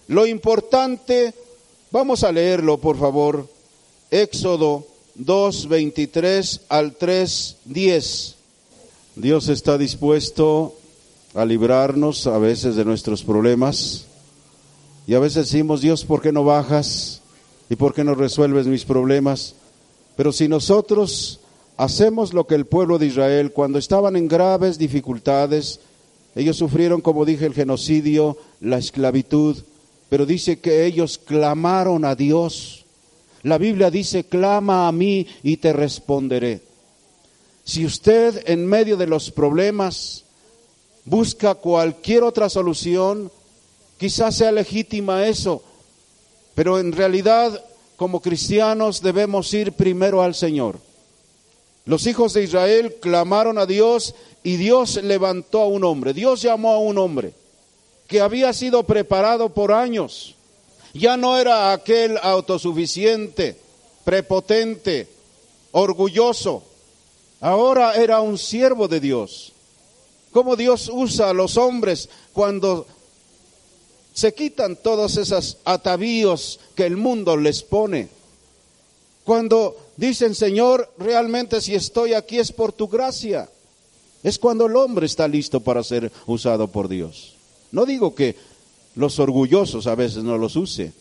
Lo 0.09 0.26
importante, 0.26 1.33
vamos 1.91 2.23
a 2.23 2.33
leerlo 2.33 2.79
por 2.79 2.99
favor, 2.99 3.49
Éxodo 4.11 4.91
2, 5.14 5.69
23 5.69 6.61
al 6.69 6.97
3, 6.97 7.57
10. 7.64 8.35
Dios 9.16 9.49
está 9.49 9.76
dispuesto 9.76 10.75
a 11.35 11.45
librarnos 11.45 12.26
a 12.26 12.38
veces 12.38 12.76
de 12.76 12.85
nuestros 12.85 13.23
problemas. 13.23 14.07
Y 15.07 15.14
a 15.14 15.19
veces 15.19 15.50
decimos, 15.50 15.81
Dios, 15.81 16.04
¿por 16.04 16.23
qué 16.23 16.33
no 16.33 16.45
bajas? 16.45 17.21
¿Y 17.69 17.76
por 17.76 17.95
qué 17.95 18.04
no 18.04 18.14
resuelves 18.14 18.66
mis 18.66 18.85
problemas? 18.85 19.54
Pero 20.16 20.33
si 20.33 20.49
nosotros 20.49 21.40
hacemos 21.76 22.33
lo 22.33 22.47
que 22.47 22.54
el 22.54 22.66
pueblo 22.66 22.99
de 22.99 23.07
Israel, 23.07 23.52
cuando 23.52 23.78
estaban 23.78 24.16
en 24.16 24.28
graves 24.28 24.78
dificultades, 24.78 25.81
ellos 26.35 26.57
sufrieron, 26.57 27.00
como 27.00 27.25
dije, 27.25 27.47
el 27.47 27.54
genocidio, 27.54 28.38
la 28.61 28.78
esclavitud, 28.78 29.57
pero 30.09 30.26
dice 30.26 30.61
que 30.61 30.85
ellos 30.87 31.19
clamaron 31.19 32.04
a 32.04 32.14
Dios. 32.14 32.82
La 33.42 33.58
Biblia 33.58 33.90
dice, 33.90 34.25
clama 34.25 34.87
a 34.87 34.92
mí 34.92 35.26
y 35.42 35.56
te 35.56 35.72
responderé. 35.72 36.61
Si 37.64 37.84
usted 37.84 38.49
en 38.49 38.66
medio 38.66 38.96
de 38.96 39.06
los 39.06 39.30
problemas 39.30 40.25
busca 41.04 41.54
cualquier 41.54 42.22
otra 42.22 42.49
solución, 42.49 43.30
quizás 43.99 44.37
sea 44.37 44.52
legítima 44.52 45.26
eso, 45.26 45.62
pero 46.54 46.78
en 46.78 46.92
realidad 46.92 47.64
como 47.96 48.20
cristianos 48.20 49.00
debemos 49.00 49.52
ir 49.54 49.72
primero 49.72 50.22
al 50.22 50.34
Señor. 50.34 50.78
Los 51.84 52.06
hijos 52.06 52.32
de 52.32 52.44
Israel 52.44 52.96
clamaron 53.00 53.58
a 53.58 53.66
Dios 53.66 54.14
y 54.42 54.56
Dios 54.56 55.02
levantó 55.02 55.62
a 55.62 55.66
un 55.66 55.84
hombre, 55.84 56.12
Dios 56.12 56.42
llamó 56.42 56.72
a 56.72 56.78
un 56.78 56.99
hombre 56.99 57.32
que 58.06 58.20
había 58.20 58.52
sido 58.52 58.82
preparado 58.82 59.49
por 59.49 59.72
años. 59.72 60.34
Ya 60.94 61.16
no 61.16 61.38
era 61.38 61.72
aquel 61.72 62.18
autosuficiente, 62.22 63.56
prepotente, 64.04 65.08
orgulloso. 65.72 66.62
Ahora 67.40 67.94
era 67.94 68.20
un 68.20 68.38
siervo 68.38 68.88
de 68.88 69.00
Dios 69.00 69.52
cómo 70.32 70.56
Dios 70.56 70.90
usa 70.92 71.30
a 71.30 71.34
los 71.34 71.56
hombres 71.56 72.08
cuando 72.32 72.87
se 74.14 74.34
quitan 74.34 74.76
todos 74.76 75.16
esos 75.16 75.58
atavíos 75.64 76.58
que 76.75 76.84
el 76.84 76.96
mundo 76.96 77.37
les 77.37 77.62
pone. 77.62 78.08
Cuando 79.25 79.76
dicen, 79.96 80.34
Señor, 80.34 80.90
realmente 80.99 81.61
si 81.61 81.75
estoy 81.75 82.14
aquí 82.14 82.38
es 82.38 82.50
por 82.50 82.72
tu 82.72 82.88
gracia. 82.88 83.49
Es 84.22 84.38
cuando 84.38 84.66
el 84.66 84.76
hombre 84.76 85.06
está 85.06 85.28
listo 85.28 85.61
para 85.61 85.82
ser 85.84 86.11
usado 86.26 86.68
por 86.68 86.88
Dios. 86.88 87.34
No 87.70 87.87
digo 87.87 88.14
que 88.14 88.37
los 88.94 89.18
orgullosos 89.18 89.87
a 89.87 89.94
veces 89.94 90.25
no 90.25 90.38
los 90.38 90.56
use, 90.56 90.92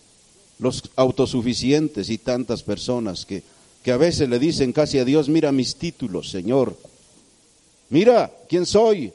los 0.59 0.83
autosuficientes 0.95 2.09
y 2.09 2.17
tantas 2.17 2.63
personas 2.63 3.25
que, 3.25 3.43
que 3.83 3.91
a 3.91 3.97
veces 3.97 4.29
le 4.29 4.39
dicen 4.39 4.73
casi 4.73 4.99
a 4.99 5.05
Dios, 5.05 5.29
mira 5.29 5.51
mis 5.51 5.75
títulos, 5.75 6.29
Señor. 6.29 6.75
Mira 7.89 8.31
quién 8.47 8.65
soy. 8.65 9.11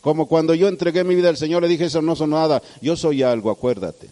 Como 0.00 0.26
cuando 0.26 0.54
yo 0.54 0.68
entregué 0.68 1.02
mi 1.02 1.14
vida 1.14 1.30
al 1.30 1.38
Señor, 1.38 1.62
le 1.62 1.68
dije, 1.68 1.86
eso 1.86 2.02
no 2.02 2.14
son 2.14 2.30
nada, 2.30 2.62
yo 2.82 2.94
soy 2.94 3.22
algo, 3.22 3.50
acuérdate. 3.50 4.08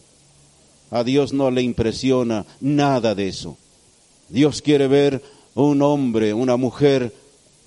A 0.90 1.04
Dios 1.04 1.32
no 1.32 1.50
le 1.50 1.62
impresiona 1.62 2.46
nada 2.60 3.14
de 3.14 3.28
eso. 3.28 3.56
Dios 4.28 4.62
quiere 4.62 4.88
ver 4.88 5.22
un 5.54 5.82
hombre, 5.82 6.32
una 6.32 6.56
mujer 6.56 7.12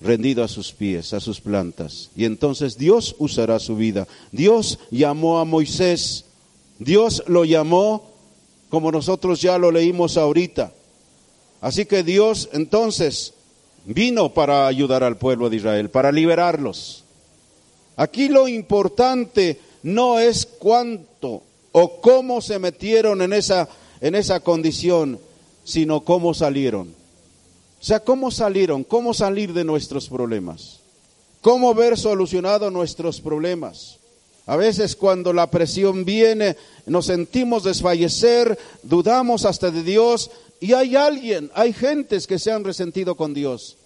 rendido 0.00 0.44
a 0.44 0.48
sus 0.48 0.72
pies, 0.72 1.14
a 1.14 1.20
sus 1.20 1.40
plantas. 1.40 2.10
Y 2.16 2.24
entonces 2.24 2.76
Dios 2.76 3.14
usará 3.18 3.58
su 3.58 3.76
vida. 3.76 4.06
Dios 4.32 4.78
llamó 4.90 5.38
a 5.38 5.44
Moisés. 5.44 6.25
Dios 6.78 7.22
lo 7.26 7.44
llamó 7.44 8.16
como 8.68 8.92
nosotros 8.92 9.40
ya 9.40 9.58
lo 9.58 9.70
leímos 9.70 10.16
ahorita. 10.16 10.72
Así 11.60 11.86
que 11.86 12.02
Dios 12.02 12.48
entonces 12.52 13.32
vino 13.84 14.34
para 14.34 14.66
ayudar 14.66 15.02
al 15.04 15.16
pueblo 15.16 15.48
de 15.48 15.56
Israel, 15.56 15.90
para 15.90 16.12
liberarlos. 16.12 17.04
Aquí 17.96 18.28
lo 18.28 18.48
importante 18.48 19.58
no 19.82 20.18
es 20.18 20.44
cuánto 20.44 21.42
o 21.72 22.00
cómo 22.00 22.40
se 22.40 22.58
metieron 22.58 23.22
en 23.22 23.32
esa, 23.32 23.68
en 24.00 24.14
esa 24.14 24.40
condición, 24.40 25.18
sino 25.64 26.00
cómo 26.00 26.34
salieron. 26.34 26.88
O 27.80 27.84
sea, 27.84 28.00
cómo 28.00 28.30
salieron, 28.30 28.84
cómo 28.84 29.14
salir 29.14 29.52
de 29.52 29.64
nuestros 29.64 30.08
problemas, 30.08 30.80
cómo 31.40 31.74
ver 31.74 31.96
solucionado 31.96 32.70
nuestros 32.70 33.20
problemas. 33.20 33.98
A 34.46 34.56
veces 34.56 34.94
cuando 34.94 35.32
la 35.32 35.50
presión 35.50 36.04
viene, 36.04 36.56
nos 36.86 37.06
sentimos 37.06 37.64
desfallecer, 37.64 38.56
dudamos 38.82 39.44
hasta 39.44 39.72
de 39.72 39.82
Dios 39.82 40.30
y 40.60 40.72
hay 40.72 40.94
alguien, 40.94 41.50
hay 41.54 41.72
gentes 41.72 42.28
que 42.28 42.38
se 42.38 42.52
han 42.52 42.62
resentido 42.62 43.16
con 43.16 43.34
Dios. 43.34 43.76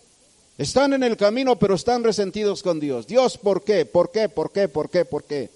Están 0.59 0.93
en 0.93 1.03
el 1.03 1.17
camino, 1.17 1.57
pero 1.57 1.75
están 1.75 2.05
resentidos 2.05 2.63
con 2.63 2.79
Dios. 2.79 3.07
Dios, 3.07 3.39
¿por 3.39 3.65
qué? 3.65 3.87
¿Por 3.87 4.11
qué? 4.11 4.29
¿Por 4.29 4.53
qué? 4.53 4.69
¿Por 4.69 4.91
qué? 4.91 5.07
¿Por 5.07 5.25
qué? 5.25 5.49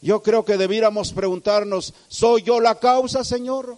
Yo 0.00 0.22
creo 0.22 0.46
que 0.46 0.56
debiéramos 0.56 1.12
preguntarnos, 1.12 1.92
¿soy 2.08 2.42
yo 2.42 2.58
la 2.58 2.76
causa, 2.76 3.22
Señor? 3.22 3.76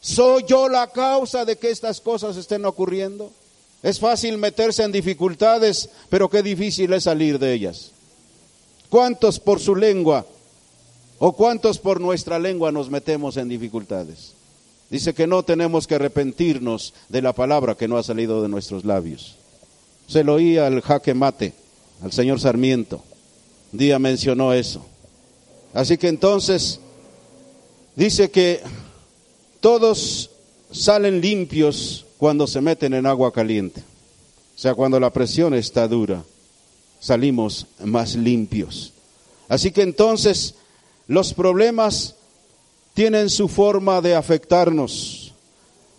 ¿Soy 0.00 0.44
yo 0.46 0.68
la 0.68 0.86
causa 0.86 1.44
de 1.44 1.56
que 1.56 1.70
estas 1.70 2.00
cosas 2.00 2.36
estén 2.36 2.64
ocurriendo? 2.64 3.32
Es 3.82 3.98
fácil 3.98 4.38
meterse 4.38 4.84
en 4.84 4.92
dificultades, 4.92 5.90
pero 6.08 6.28
qué 6.30 6.44
difícil 6.44 6.92
es 6.92 7.02
salir 7.02 7.40
de 7.40 7.52
ellas. 7.52 7.90
¿Cuántos 8.88 9.40
por 9.40 9.60
su 9.60 9.74
lengua 9.74 10.26
o 11.18 11.32
cuántos 11.32 11.78
por 11.78 12.00
nuestra 12.00 12.38
lengua 12.38 12.72
nos 12.72 12.90
metemos 12.90 13.36
en 13.36 13.48
dificultades? 13.48 14.34
Dice 14.90 15.14
que 15.14 15.26
no 15.26 15.42
tenemos 15.42 15.86
que 15.86 15.96
arrepentirnos 15.96 16.94
de 17.08 17.22
la 17.22 17.32
palabra 17.32 17.74
que 17.74 17.88
no 17.88 17.96
ha 17.96 18.02
salido 18.02 18.42
de 18.42 18.48
nuestros 18.48 18.84
labios. 18.84 19.36
Se 20.06 20.22
lo 20.22 20.34
oí 20.34 20.58
al 20.58 20.80
jaque 20.80 21.14
mate, 21.14 21.52
al 22.02 22.12
señor 22.12 22.38
Sarmiento. 22.38 23.02
Día 23.72 23.98
mencionó 23.98 24.52
eso. 24.52 24.84
Así 25.74 25.98
que 25.98 26.08
entonces 26.08 26.78
dice 27.96 28.30
que 28.30 28.60
todos 29.60 30.30
salen 30.70 31.20
limpios 31.20 32.06
cuando 32.18 32.46
se 32.46 32.60
meten 32.60 32.94
en 32.94 33.06
agua 33.06 33.32
caliente. 33.32 33.82
O 34.54 34.58
sea, 34.58 34.74
cuando 34.74 35.00
la 35.00 35.12
presión 35.12 35.52
está 35.54 35.88
dura, 35.88 36.22
salimos 37.00 37.66
más 37.84 38.14
limpios. 38.14 38.92
Así 39.48 39.70
que 39.70 39.82
entonces 39.82 40.54
los 41.06 41.32
problemas 41.34 42.14
tienen 42.94 43.30
su 43.30 43.48
forma 43.48 44.00
de 44.00 44.14
afectarnos. 44.14 45.32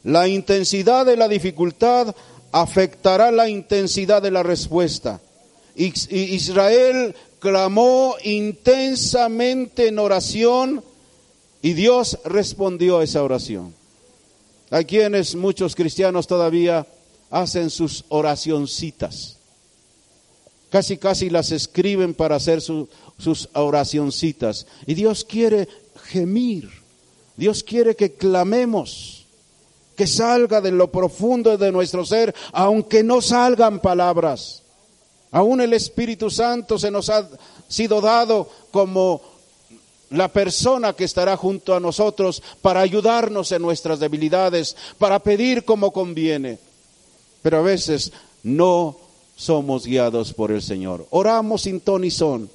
La 0.03 0.27
intensidad 0.27 1.05
de 1.05 1.17
la 1.17 1.27
dificultad 1.27 2.15
afectará 2.51 3.31
la 3.31 3.49
intensidad 3.49 4.21
de 4.21 4.31
la 4.31 4.43
respuesta. 4.43 5.21
Israel 5.75 7.15
clamó 7.39 8.15
intensamente 8.23 9.87
en 9.87 9.99
oración 9.99 10.83
y 11.61 11.73
Dios 11.73 12.17
respondió 12.25 12.99
a 12.99 13.03
esa 13.03 13.23
oración. 13.23 13.73
Hay 14.69 14.85
quienes, 14.85 15.35
muchos 15.35 15.75
cristianos 15.75 16.27
todavía 16.27 16.85
hacen 17.29 17.69
sus 17.69 18.05
oracioncitas. 18.09 19.37
Casi, 20.69 20.97
casi 20.97 21.29
las 21.29 21.51
escriben 21.51 22.13
para 22.13 22.35
hacer 22.35 22.61
sus 22.61 23.49
oracioncitas. 23.53 24.67
Y 24.85 24.93
Dios 24.95 25.23
quiere 25.23 25.67
gemir. 26.03 26.69
Dios 27.37 27.63
quiere 27.63 27.95
que 27.95 28.13
clamemos, 28.13 29.25
que 29.95 30.07
salga 30.07 30.59
de 30.59 30.71
lo 30.71 30.91
profundo 30.91 31.57
de 31.57 31.71
nuestro 31.71 32.05
ser, 32.05 32.33
aunque 32.51 33.03
no 33.03 33.21
salgan 33.21 33.79
palabras. 33.79 34.63
Aún 35.31 35.61
el 35.61 35.73
Espíritu 35.73 36.29
Santo 36.29 36.79
se 36.79 36.89
nos 36.89 37.09
ha 37.09 37.29
sido 37.67 38.01
dado 38.01 38.49
como 38.71 39.21
la 40.09 40.29
persona 40.29 40.93
que 40.93 41.03
estará 41.03 41.35
junto 41.37 41.75
a 41.75 41.79
nosotros 41.79 42.41
para 42.61 42.81
ayudarnos 42.81 43.51
en 43.51 43.61
nuestras 43.61 43.99
debilidades, 43.99 44.75
para 44.97 45.19
pedir 45.19 45.63
como 45.63 45.91
conviene. 45.91 46.59
Pero 47.41 47.59
a 47.59 47.61
veces 47.61 48.11
no 48.43 48.97
somos 49.37 49.85
guiados 49.85 50.33
por 50.33 50.51
el 50.51 50.61
Señor. 50.61 51.07
Oramos 51.11 51.61
sin 51.61 51.79
ton 51.79 52.03
y 52.03 52.11
son 52.11 52.49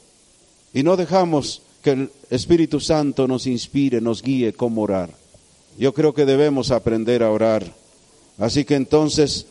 y 0.75 0.83
no 0.83 0.97
dejamos 0.97 1.63
que 1.83 1.91
el 1.91 2.11
Espíritu 2.29 2.81
Santo 2.81 3.27
nos 3.27 3.47
inspire, 3.47 4.01
nos 4.01 4.23
guíe 4.23 4.53
cómo 4.53 4.83
orar. 4.83 5.11
Yo 5.79 5.95
creo 5.95 6.13
que 6.13 6.27
debemos 6.27 6.71
aprender 6.71 7.23
a 7.23 7.31
orar. 7.31 7.65
Así 8.39 8.65
que 8.65 8.75
entonces 8.75 9.47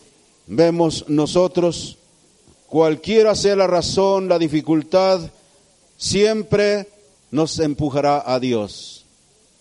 vemos 0.48 1.06
nosotros, 1.08 1.98
cualquiera 2.68 3.36
sea 3.36 3.56
la 3.56 3.68
razón, 3.68 4.28
la 4.28 4.38
dificultad, 4.38 5.22
siempre 5.98 6.88
nos 7.32 7.60
empujará 7.60 8.24
a 8.26 8.40
Dios. 8.40 9.06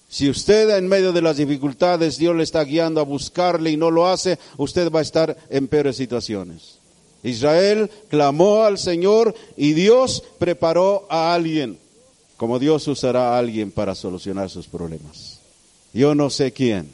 Si 0.09 0.29
usted 0.29 0.77
en 0.77 0.89
medio 0.89 1.13
de 1.13 1.23
las 1.23 1.37
dificultades 1.37 2.19
Dios 2.19 2.35
le 2.35 2.43
está 2.43 2.65
guiando 2.65 3.01
a 3.01 3.05
buscarle 3.05 3.71
y 3.71 3.77
no 3.77 3.91
lo 3.91 4.09
hace, 4.09 4.39
usted 4.57 4.91
va 4.91 4.99
a 5.01 5.03
estar 5.03 5.37
en 5.51 5.69
peores 5.69 5.97
situaciones. 5.97 6.80
Israel 7.23 7.91
clamó 8.09 8.63
al 8.63 8.79
Señor 8.79 9.35
y 9.57 9.75
Dios 9.75 10.23
preparó 10.39 11.07
a 11.11 11.35
alguien, 11.35 11.79
como 12.37 12.59
Dios 12.59 12.87
usará 12.89 13.35
a 13.35 13.39
alguien 13.39 13.71
para 13.71 13.95
solucionar 13.95 14.49
sus 14.49 14.67
problemas. 14.67 15.41
Yo 15.93 16.15
no 16.15 16.31
sé 16.31 16.53
quién, 16.53 16.91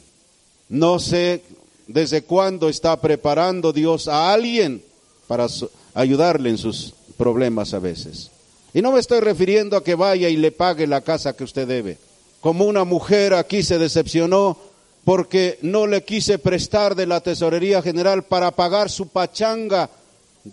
no 0.69 0.99
sé 0.99 1.41
desde 1.87 2.23
cuándo 2.23 2.67
está 2.67 2.99
preparando 2.99 3.71
Dios 3.71 4.07
a 4.07 4.33
alguien 4.33 4.83
para 5.27 5.47
ayudarle 5.93 6.49
en 6.49 6.57
sus 6.57 6.93
problemas 7.17 7.73
a 7.73 7.79
veces. 7.79 8.31
Y 8.73 8.81
no 8.81 8.91
me 8.91 8.99
estoy 8.99 9.21
refiriendo 9.21 9.77
a 9.77 9.83
que 9.83 9.95
vaya 9.95 10.29
y 10.29 10.37
le 10.37 10.51
pague 10.51 10.87
la 10.87 11.01
casa 11.01 11.35
que 11.35 11.43
usted 11.43 11.67
debe. 11.67 11.97
Como 12.41 12.65
una 12.65 12.83
mujer 12.83 13.33
aquí 13.33 13.63
se 13.63 13.79
decepcionó 13.79 14.57
porque 15.03 15.57
no 15.61 15.87
le 15.87 16.03
quise 16.03 16.37
prestar 16.37 16.93
de 16.93 17.07
la 17.07 17.21
tesorería 17.21 17.81
general 17.81 18.23
para 18.23 18.51
pagar 18.51 18.89
su 18.89 19.07
pachanga 19.07 19.89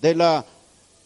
de 0.01 0.15
la, 0.15 0.45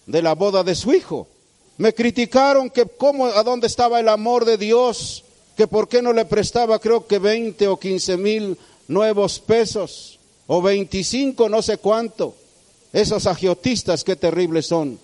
de 0.07 0.23
la 0.23 0.35
boda 0.35 0.63
de 0.63 0.75
su 0.75 0.93
hijo. 0.93 1.29
Me 1.77 1.95
criticaron 1.95 2.71
que 2.71 2.87
cómo, 2.87 3.27
a 3.27 3.43
dónde 3.43 3.67
estaba 3.67 4.01
el 4.01 4.09
amor 4.09 4.45
de 4.45 4.59
Dios, 4.59 5.25
que 5.57 5.67
por 5.67 5.89
qué 5.89 6.03
no 6.03 6.13
le 6.13 6.25
prestaba 6.25 6.79
creo 6.79 7.07
que 7.07 7.19
20 7.19 7.69
o 7.69 7.79
15 7.79 8.17
mil 8.17 8.59
nuevos 8.89 9.39
pesos, 9.39 10.19
o 10.47 10.63
25, 10.63 11.49
no 11.49 11.63
sé 11.63 11.79
cuánto. 11.79 12.35
Esos 12.93 13.27
agiotistas, 13.27 14.03
qué 14.03 14.17
terribles 14.17 14.67
son 14.67 14.99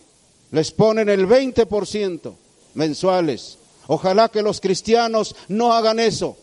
les 0.55 0.71
ponen 0.71 1.09
el 1.09 1.27
20% 1.27 2.33
mensuales. 2.75 3.59
Ojalá 3.89 4.29
que 4.29 4.41
los 4.41 4.61
cristianos 4.61 5.35
no 5.49 5.73
hagan 5.73 5.99
eso. 5.99 6.37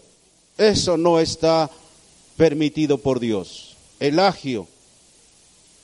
Eso 0.57 0.97
no 0.97 1.19
está 1.19 1.69
permitido 2.35 2.97
por 2.97 3.21
Dios. 3.21 3.77
El 4.01 4.19
agio 4.19 4.67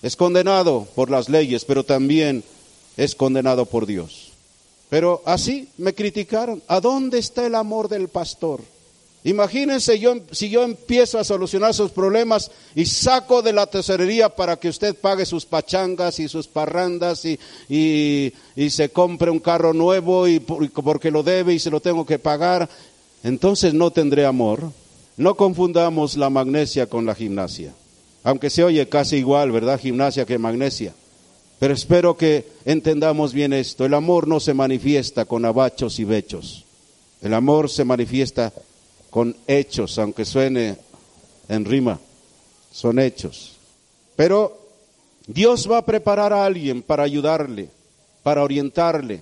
es 0.01 0.15
condenado 0.15 0.88
por 0.95 1.10
las 1.10 1.29
leyes, 1.29 1.65
pero 1.65 1.83
también 1.83 2.43
es 2.95 3.15
condenado 3.15 3.65
por 3.65 3.86
Dios. 3.86 4.31
Pero 4.89 5.21
así 5.25 5.67
me 5.77 5.93
criticaron. 5.93 6.62
¿A 6.67 6.79
dónde 6.79 7.19
está 7.19 7.45
el 7.45 7.55
amor 7.55 7.89
del 7.89 8.07
pastor? 8.07 8.62
Imagínense 9.23 9.99
yo, 9.99 10.15
si 10.31 10.49
yo 10.49 10.63
empiezo 10.63 11.19
a 11.19 11.23
solucionar 11.25 11.73
sus 11.73 11.91
problemas 11.91 12.49
y 12.75 12.86
saco 12.86 13.41
de 13.41 13.51
la 13.51 13.65
tesorería 13.67 14.29
para 14.29 14.55
que 14.55 14.69
usted 14.69 14.95
pague 14.95 15.25
sus 15.25 15.45
pachangas 15.45 16.19
y 16.19 16.29
sus 16.29 16.47
parrandas 16.47 17.25
y, 17.25 17.38
y, 17.67 18.69
se 18.69 18.89
compre 18.89 19.29
un 19.29 19.39
carro 19.39 19.73
nuevo 19.73 20.29
y 20.29 20.39
porque 20.39 21.12
lo 21.12 21.23
debe 21.23 21.53
y 21.53 21.60
se 21.60 21.71
lo 21.71 21.81
tengo 21.81 22.05
que 22.05 22.19
pagar, 22.19 22.69
entonces 23.23 23.73
no 23.73 23.91
tendré 23.91 24.25
amor. 24.25 24.71
No 25.17 25.36
confundamos 25.36 26.15
la 26.15 26.29
magnesia 26.29 26.86
con 26.88 27.05
la 27.05 27.15
gimnasia, 27.15 27.73
aunque 28.27 28.49
se 28.49 28.61
oye 28.61 28.89
casi 28.89 29.15
igual, 29.15 29.53
¿verdad? 29.53 29.79
Gimnasia 29.79 30.25
que 30.25 30.37
magnesia. 30.37 30.93
Pero 31.59 31.73
espero 31.73 32.17
que 32.17 32.45
entendamos 32.65 33.31
bien 33.31 33.53
esto. 33.53 33.85
El 33.85 33.93
amor 33.93 34.27
no 34.27 34.41
se 34.41 34.53
manifiesta 34.53 35.23
con 35.23 35.45
abachos 35.45 35.97
y 35.97 36.03
bechos. 36.03 36.65
El 37.21 37.33
amor 37.33 37.69
se 37.69 37.85
manifiesta 37.85 38.51
con 39.11 39.33
hechos, 39.47 39.97
aunque 39.97 40.25
suene 40.25 40.75
en 41.47 41.63
rima, 41.63 42.01
son 42.69 42.99
hechos. 42.99 43.55
Pero 44.17 44.59
Dios 45.25 45.71
va 45.71 45.77
a 45.77 45.85
preparar 45.85 46.33
a 46.33 46.43
alguien 46.43 46.81
para 46.81 47.03
ayudarle, 47.03 47.69
para 48.23 48.43
orientarle. 48.43 49.21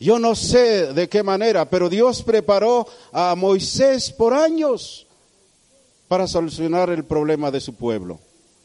Yo 0.00 0.18
no 0.18 0.34
sé 0.34 0.92
de 0.92 1.08
qué 1.08 1.22
manera, 1.22 1.70
pero 1.70 1.88
Dios 1.88 2.24
preparó 2.24 2.88
a 3.12 3.36
Moisés 3.36 4.10
por 4.10 4.34
años 4.34 5.06
para 6.08 6.26
solucionar 6.26 6.90
el 6.90 7.04
problema 7.04 7.50
de 7.50 7.60
su 7.60 7.74
pueblo, 7.74 8.18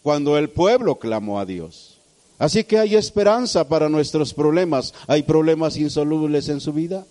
cuando 0.03 0.37
el 0.37 0.49
pueblo 0.49 0.95
clamó 0.95 1.39
a 1.39 1.45
Dios. 1.45 1.99
Así 2.39 2.63
que 2.63 2.79
hay 2.79 2.95
esperanza 2.95 3.67
para 3.67 3.89
nuestros 3.89 4.33
problemas. 4.33 4.93
¿Hay 5.07 5.23
problemas 5.23 5.75
insolubles 5.75 6.47
en 6.47 6.61
su 6.61 6.71
vida? 6.71 7.05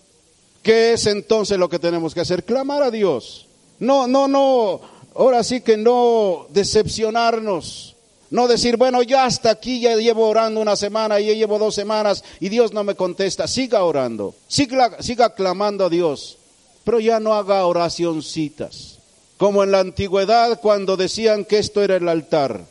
¿Qué 0.63 0.93
es 0.93 1.05
entonces 1.05 1.57
lo 1.59 1.69
que 1.69 1.77
tenemos 1.77 2.15
que 2.15 2.21
hacer? 2.21 2.43
Clamar 2.43 2.81
a 2.81 2.91
Dios. 2.91 3.45
No, 3.79 4.07
no, 4.07 4.27
no, 4.27 4.81
ahora 5.15 5.43
sí 5.43 5.61
que 5.61 5.77
no 5.77 6.47
decepcionarnos. 6.49 7.95
No 8.31 8.47
decir, 8.47 8.77
bueno, 8.77 9.01
ya 9.01 9.25
hasta 9.25 9.49
aquí 9.49 9.79
ya 9.79 9.95
llevo 9.95 10.27
orando 10.27 10.61
una 10.61 10.75
semana, 10.75 11.19
ya 11.19 11.33
llevo 11.33 11.57
dos 11.57 11.73
semanas 11.73 12.23
y 12.39 12.49
Dios 12.49 12.73
no 12.73 12.83
me 12.83 12.93
contesta. 12.95 13.47
Siga 13.47 13.83
orando, 13.83 14.35
siga, 14.47 15.01
siga 15.01 15.33
clamando 15.33 15.85
a 15.85 15.89
Dios, 15.89 16.37
pero 16.83 16.99
ya 16.99 17.19
no 17.19 17.33
haga 17.33 17.65
oracioncitas. 17.65 18.98
Como 19.39 19.63
en 19.63 19.71
la 19.71 19.79
antigüedad 19.79 20.59
cuando 20.59 20.97
decían 20.97 21.45
que 21.45 21.59
esto 21.59 21.81
era 21.81 21.95
el 21.95 22.09
altar. 22.09 22.65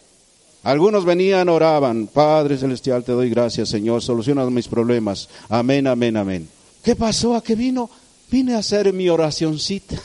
Algunos 0.64 1.06
venían, 1.06 1.48
oraban, 1.48 2.08
Padre 2.08 2.58
Celestial, 2.58 3.04
te 3.04 3.12
doy 3.12 3.30
gracias, 3.30 3.70
Señor, 3.70 4.02
soluciona 4.02 4.44
mis 4.50 4.68
problemas. 4.68 5.30
Amén, 5.48 5.86
amén, 5.86 6.18
amén. 6.18 6.46
¿Qué 6.82 6.94
pasó? 6.94 7.34
¿A 7.34 7.42
qué 7.42 7.54
vino? 7.54 7.88
Vine 8.30 8.54
a 8.54 8.58
hacer 8.58 8.92
mi 8.92 9.08
oracioncita. 9.08 9.96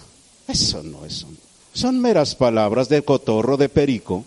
Eso 0.47 0.81
no 0.83 1.05
es 1.05 1.25
Son 1.73 1.99
meras 1.99 2.33
palabras 2.33 2.87
de 2.87 3.01
cotorro, 3.01 3.57
de 3.57 3.67
perico. 3.67 4.23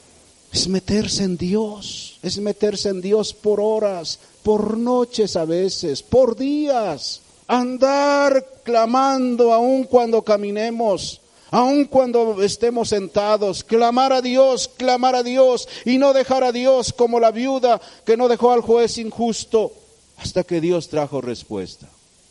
Es 0.52 0.68
meterse 0.68 1.24
en 1.24 1.38
Dios, 1.38 2.18
es 2.22 2.36
meterse 2.38 2.90
en 2.90 3.00
Dios 3.00 3.32
por 3.32 3.60
horas, 3.60 4.18
por 4.42 4.76
noches 4.76 5.36
a 5.36 5.46
veces, 5.46 6.02
por 6.02 6.36
días. 6.36 7.22
Andar 7.48 8.44
clamando 8.62 9.54
aun 9.54 9.84
cuando 9.84 10.20
caminemos, 10.20 11.22
aun 11.50 11.84
cuando 11.84 12.42
estemos 12.42 12.88
sentados, 12.88 13.62
clamar 13.62 14.12
a 14.12 14.22
Dios, 14.22 14.68
clamar 14.76 15.14
a 15.14 15.22
Dios 15.22 15.68
y 15.84 15.98
no 15.98 16.12
dejar 16.12 16.44
a 16.44 16.52
Dios 16.52 16.92
como 16.92 17.20
la 17.20 17.30
viuda 17.30 17.80
que 18.04 18.16
no 18.16 18.28
dejó 18.28 18.52
al 18.52 18.60
juez 18.60 18.98
injusto 18.98 19.72
hasta 20.16 20.44
que 20.44 20.60
Dios 20.60 20.88
trajo 20.88 21.20
respuesta. 21.20 21.88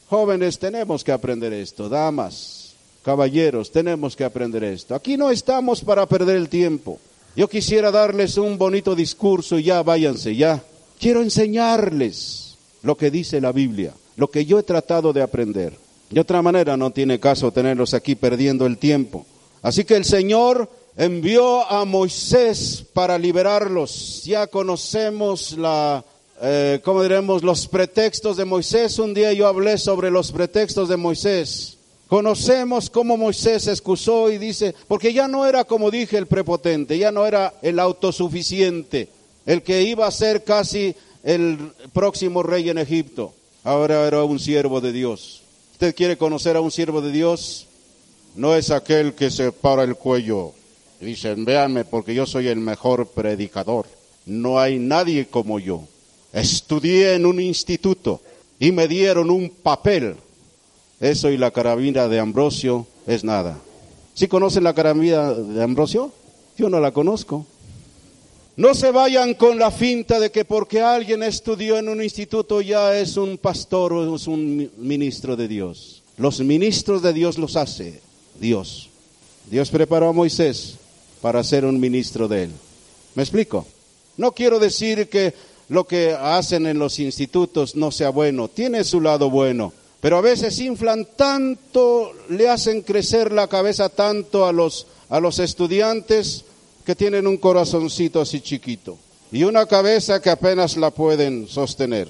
Jóvenes, 0.09 0.59
tenemos 0.59 1.03
que 1.03 1.11
aprender 1.11 1.53
esto, 1.53 1.89
damas, 1.89 2.73
caballeros, 3.03 3.71
tenemos 3.71 4.15
que 4.15 4.23
aprender 4.23 4.63
esto. 4.63 4.95
Aquí 4.95 5.17
no 5.17 5.31
estamos 5.31 5.81
para 5.81 6.05
perder 6.05 6.37
el 6.37 6.49
tiempo. 6.49 6.99
Yo 7.35 7.47
quisiera 7.47 7.91
darles 7.91 8.37
un 8.37 8.57
bonito 8.57 8.95
discurso 8.95 9.59
y 9.59 9.63
ya 9.63 9.83
váyanse, 9.83 10.35
ya. 10.35 10.63
Quiero 10.99 11.21
enseñarles 11.21 12.55
lo 12.81 12.95
que 12.95 13.11
dice 13.11 13.41
la 13.41 13.51
Biblia, 13.51 13.93
lo 14.15 14.29
que 14.29 14.45
yo 14.45 14.59
he 14.59 14.63
tratado 14.63 15.11
de 15.11 15.21
aprender. 15.21 15.84
De 16.15 16.21
otra 16.21 16.41
manera 16.41 16.77
no 16.77 16.91
tiene 16.91 17.19
caso 17.19 17.51
tenerlos 17.51 17.93
aquí 17.93 18.15
perdiendo 18.15 18.65
el 18.65 18.77
tiempo. 18.77 19.25
Así 19.61 19.83
que 19.83 19.97
el 19.97 20.05
Señor 20.05 20.69
envió 20.95 21.69
a 21.69 21.83
Moisés 21.83 22.85
para 22.93 23.17
liberarlos. 23.17 24.23
Ya 24.23 24.47
conocemos 24.47 25.57
la 25.57 26.05
eh, 26.41 26.79
¿cómo 26.85 27.03
diremos? 27.03 27.43
Los 27.43 27.67
pretextos 27.67 28.37
de 28.37 28.45
Moisés. 28.45 28.97
Un 28.97 29.13
día 29.13 29.33
yo 29.33 29.45
hablé 29.45 29.77
sobre 29.77 30.09
los 30.09 30.31
pretextos 30.31 30.87
de 30.87 30.95
Moisés. 30.95 31.79
Conocemos 32.07 32.89
cómo 32.89 33.17
Moisés 33.17 33.63
se 33.63 33.71
excusó 33.71 34.31
y 34.31 34.37
dice, 34.37 34.73
porque 34.87 35.11
ya 35.11 35.27
no 35.27 35.45
era 35.45 35.65
como 35.65 35.91
dije 35.91 36.17
el 36.17 36.27
prepotente, 36.27 36.97
ya 36.97 37.11
no 37.11 37.25
era 37.25 37.55
el 37.61 37.77
autosuficiente, 37.77 39.09
el 39.45 39.63
que 39.63 39.83
iba 39.83 40.07
a 40.07 40.11
ser 40.11 40.45
casi 40.45 40.95
el 41.23 41.73
próximo 41.91 42.41
rey 42.41 42.69
en 42.69 42.77
Egipto, 42.77 43.33
ahora 43.65 44.07
era 44.07 44.23
un 44.23 44.39
siervo 44.39 44.79
de 44.79 44.93
Dios. 44.93 45.41
¿Usted 45.85 45.97
quiere 45.97 46.17
conocer 46.17 46.55
a 46.55 46.61
un 46.61 46.71
siervo 46.71 46.99
de 46.99 47.11
Dios? 47.11 47.67
No 48.35 48.55
es 48.55 48.71
aquel 48.71 49.13
que 49.13 49.29
se 49.29 49.51
para 49.51 49.83
el 49.83 49.95
cuello 49.95 50.53
y 50.99 51.05
dicen, 51.05 51.45
véanme 51.45 51.85
porque 51.85 52.15
yo 52.15 52.25
soy 52.25 52.47
el 52.47 52.57
mejor 52.57 53.05
predicador. 53.09 53.85
No 54.25 54.59
hay 54.59 54.79
nadie 54.79 55.27
como 55.27 55.59
yo. 55.59 55.83
Estudié 56.33 57.13
en 57.13 57.27
un 57.27 57.39
instituto 57.39 58.19
y 58.57 58.71
me 58.71 58.87
dieron 58.87 59.29
un 59.29 59.47
papel 59.51 60.15
eso 60.99 61.29
y 61.29 61.37
la 61.37 61.51
carabina 61.51 62.07
de 62.07 62.19
Ambrosio 62.19 62.87
es 63.05 63.23
nada. 63.23 63.59
¿Sí 64.15 64.27
conocen 64.27 64.63
la 64.63 64.73
carabina 64.73 65.33
de 65.33 65.61
Ambrosio? 65.61 66.11
Yo 66.57 66.67
no 66.67 66.79
la 66.79 66.93
conozco. 66.93 67.45
No 68.57 68.73
se 68.73 68.91
vayan 68.91 69.33
con 69.33 69.59
la 69.59 69.69
finta 69.69 70.19
de 70.19 70.31
que 70.31 70.45
porque 70.45 70.81
alguien 70.81 71.23
estudió 71.23 71.77
en 71.77 71.89
un 71.89 72.01
instituto 72.01 72.61
ya 72.61 72.97
es 72.97 73.17
un 73.17 73.37
pastor 73.37 73.93
o 73.93 74.15
es 74.15 74.27
un 74.27 74.71
ministro 74.77 75.35
de 75.35 75.47
Dios. 75.47 76.03
Los 76.17 76.39
ministros 76.39 77.01
de 77.01 77.11
Dios 77.11 77.37
los 77.37 77.57
hace 77.57 77.99
Dios. 78.39 78.89
Dios 79.49 79.69
preparó 79.69 80.09
a 80.09 80.13
Moisés 80.13 80.75
para 81.21 81.43
ser 81.43 81.65
un 81.65 81.79
ministro 81.79 82.27
de 82.27 82.43
él. 82.43 82.51
¿Me 83.15 83.23
explico? 83.23 83.65
No 84.17 84.31
quiero 84.31 84.59
decir 84.59 85.09
que 85.09 85.33
lo 85.67 85.85
que 85.85 86.13
hacen 86.13 86.65
en 86.67 86.79
los 86.79 86.99
institutos 86.99 87.75
no 87.75 87.91
sea 87.91 88.09
bueno, 88.09 88.47
tiene 88.47 88.83
su 88.83 89.01
lado 89.01 89.29
bueno 89.29 89.73
pero 90.05 90.19
a 90.19 90.21
veces 90.21 90.59
inflan 90.59 91.07
tanto, 91.15 92.11
le 92.29 92.47
hacen 92.47 92.83
crecer 92.83 93.31
la 93.31 93.47
cabeza 93.47 93.89
tanto 93.89 94.45
a 94.45 94.51
los, 94.51 94.85
a 95.09 95.19
los 95.19 95.39
estudiantes 95.39 96.45
que 96.85 96.95
tienen 96.95 97.27
un 97.27 97.37
corazoncito 97.37 98.21
así 98.21 98.41
chiquito 98.41 98.97
y 99.31 99.43
una 99.43 99.65
cabeza 99.65 100.21
que 100.21 100.29
apenas 100.29 100.77
la 100.77 100.91
pueden 100.91 101.47
sostener. 101.47 102.07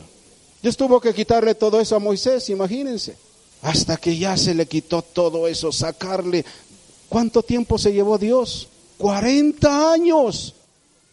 Dios 0.61 0.77
tuvo 0.77 0.99
que 0.99 1.13
quitarle 1.13 1.55
todo 1.55 1.79
eso 1.79 1.95
a 1.95 1.99
Moisés, 1.99 2.49
imagínense. 2.49 3.15
Hasta 3.61 3.97
que 3.97 4.17
ya 4.17 4.37
se 4.37 4.53
le 4.53 4.67
quitó 4.67 5.01
todo 5.01 5.47
eso, 5.47 5.71
sacarle. 5.71 6.45
¿Cuánto 7.09 7.41
tiempo 7.41 7.77
se 7.77 7.93
llevó 7.93 8.17
Dios? 8.17 8.67
40 8.97 9.93
años 9.93 10.53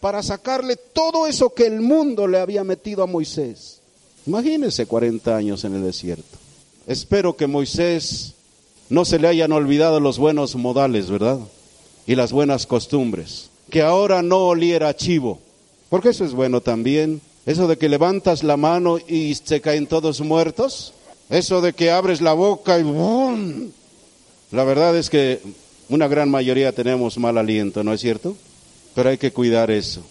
para 0.01 0.22
sacarle 0.22 0.77
todo 0.77 1.27
eso 1.27 1.55
que 1.55 1.66
el 1.66 1.81
mundo 1.81 2.27
le 2.27 2.40
había 2.40 2.64
metido 2.64 3.03
a 3.03 3.07
Moisés. 3.07 3.81
Imagínense 4.27 4.87
40 4.87 5.37
años 5.37 5.64
en 5.64 5.77
el 5.77 5.83
desierto. 5.85 6.38
Espero 6.87 7.37
que 7.37 7.46
Moisés 7.46 8.35
no 8.88 9.05
se 9.05 9.18
le 9.18 9.29
hayan 9.29 9.53
olvidado 9.53 10.01
los 10.01 10.18
buenos 10.18 10.57
modales, 10.57 11.09
¿verdad? 11.09 11.38
Y 12.07 12.16
las 12.16 12.33
buenas 12.33 12.66
costumbres. 12.66 13.51
Que 13.72 13.80
ahora 13.80 14.20
no 14.20 14.48
oliera 14.48 14.94
chivo. 14.94 15.40
Porque 15.88 16.11
eso 16.11 16.26
es 16.26 16.35
bueno 16.35 16.61
también. 16.61 17.22
Eso 17.46 17.66
de 17.66 17.78
que 17.78 17.88
levantas 17.88 18.42
la 18.42 18.58
mano 18.58 18.98
y 18.98 19.35
se 19.35 19.62
caen 19.62 19.87
todos 19.87 20.20
muertos. 20.20 20.92
Eso 21.30 21.62
de 21.62 21.72
que 21.72 21.90
abres 21.90 22.20
la 22.20 22.35
boca 22.35 22.78
y 22.78 22.82
¡bum! 22.82 23.70
La 24.50 24.64
verdad 24.64 24.94
es 24.98 25.08
que 25.08 25.40
una 25.88 26.06
gran 26.06 26.30
mayoría 26.30 26.72
tenemos 26.72 27.16
mal 27.16 27.38
aliento, 27.38 27.82
¿no 27.82 27.94
es 27.94 28.02
cierto? 28.02 28.37
Pero 28.94 29.08
hay 29.08 29.16
que 29.16 29.32
cuidar 29.32 29.70
eso. 29.70 30.02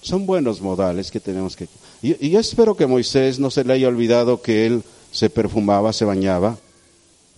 Son 0.00 0.24
buenos 0.24 0.60
modales 0.60 1.10
que 1.10 1.18
tenemos 1.18 1.56
que... 1.56 1.66
Y, 2.00 2.24
y 2.24 2.36
espero 2.36 2.76
que 2.76 2.86
Moisés 2.86 3.40
no 3.40 3.50
se 3.50 3.64
le 3.64 3.72
haya 3.72 3.88
olvidado 3.88 4.42
que 4.42 4.64
él 4.64 4.84
se 5.10 5.28
perfumaba, 5.28 5.92
se 5.92 6.04
bañaba. 6.04 6.56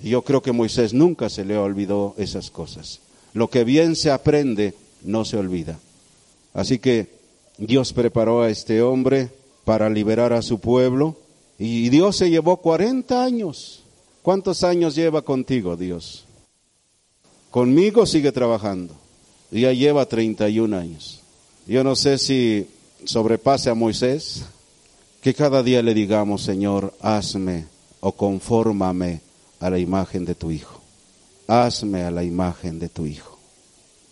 Y 0.03 0.11
yo 0.11 0.21
creo 0.21 0.43
que 0.43 0.53
Moisés 0.53 0.93
nunca 0.93 1.31
se 1.31 1.47
le 1.47 1.57
olvidó 1.57 2.15
esas 2.19 2.51
cosas. 2.51 3.01
Lo 3.33 3.49
que 3.49 3.65
bien 3.65 3.97
se 3.97 4.11
aprende 4.11 4.75
no 5.03 5.25
se 5.25 5.37
olvida. 5.37 5.79
Así 6.55 6.79
que 6.79 7.09
Dios 7.59 7.93
preparó 7.93 8.43
a 8.43 8.51
este 8.51 8.83
hombre 8.83 9.31
para 9.65 9.91
liberar 9.91 10.33
a 10.33 10.43
su 10.43 10.59
pueblo 10.59 11.17
y 11.59 11.91
Dios 11.91 12.17
se 12.17 12.31
llevó 12.31 12.57
40 12.59 13.23
años. 13.23 13.83
¿Cuántos 14.23 14.65
años 14.65 14.95
lleva 14.95 15.23
contigo 15.23 15.77
Dios? 15.77 16.25
Conmigo 17.51 18.07
sigue 18.07 18.33
trabajando. 18.33 18.95
Ya 19.51 19.73
lleva 19.73 20.07
31 20.07 20.77
años. 20.77 21.21
Yo 21.67 21.85
no 21.85 21.97
sé 21.97 22.19
si 22.19 22.67
sobrepase 23.05 23.71
a 23.71 23.75
Moisés, 23.75 24.45
que 25.21 25.35
cada 25.35 25.63
día 25.63 25.83
le 25.83 25.93
digamos, 25.93 26.43
Señor, 26.43 26.95
hazme 27.01 27.67
o 28.01 28.13
confórmame 28.13 29.21
a 29.59 29.71
la 29.71 29.79
imagen 29.79 30.25
de 30.25 30.35
tu 30.35 30.51
Hijo. 30.51 30.81
Hazme 31.47 32.05
a 32.05 32.11
la 32.11 32.25
imagen 32.25 32.79
de 32.79 32.89
tu 32.89 33.07
Hijo. 33.07 33.30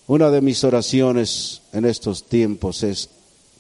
Una 0.09 0.31
de 0.31 0.41
mis 0.41 0.65
oraciones 0.65 1.61
en 1.75 1.85
estos 1.85 2.25
tiempos 2.25 2.83
es 2.83 3.11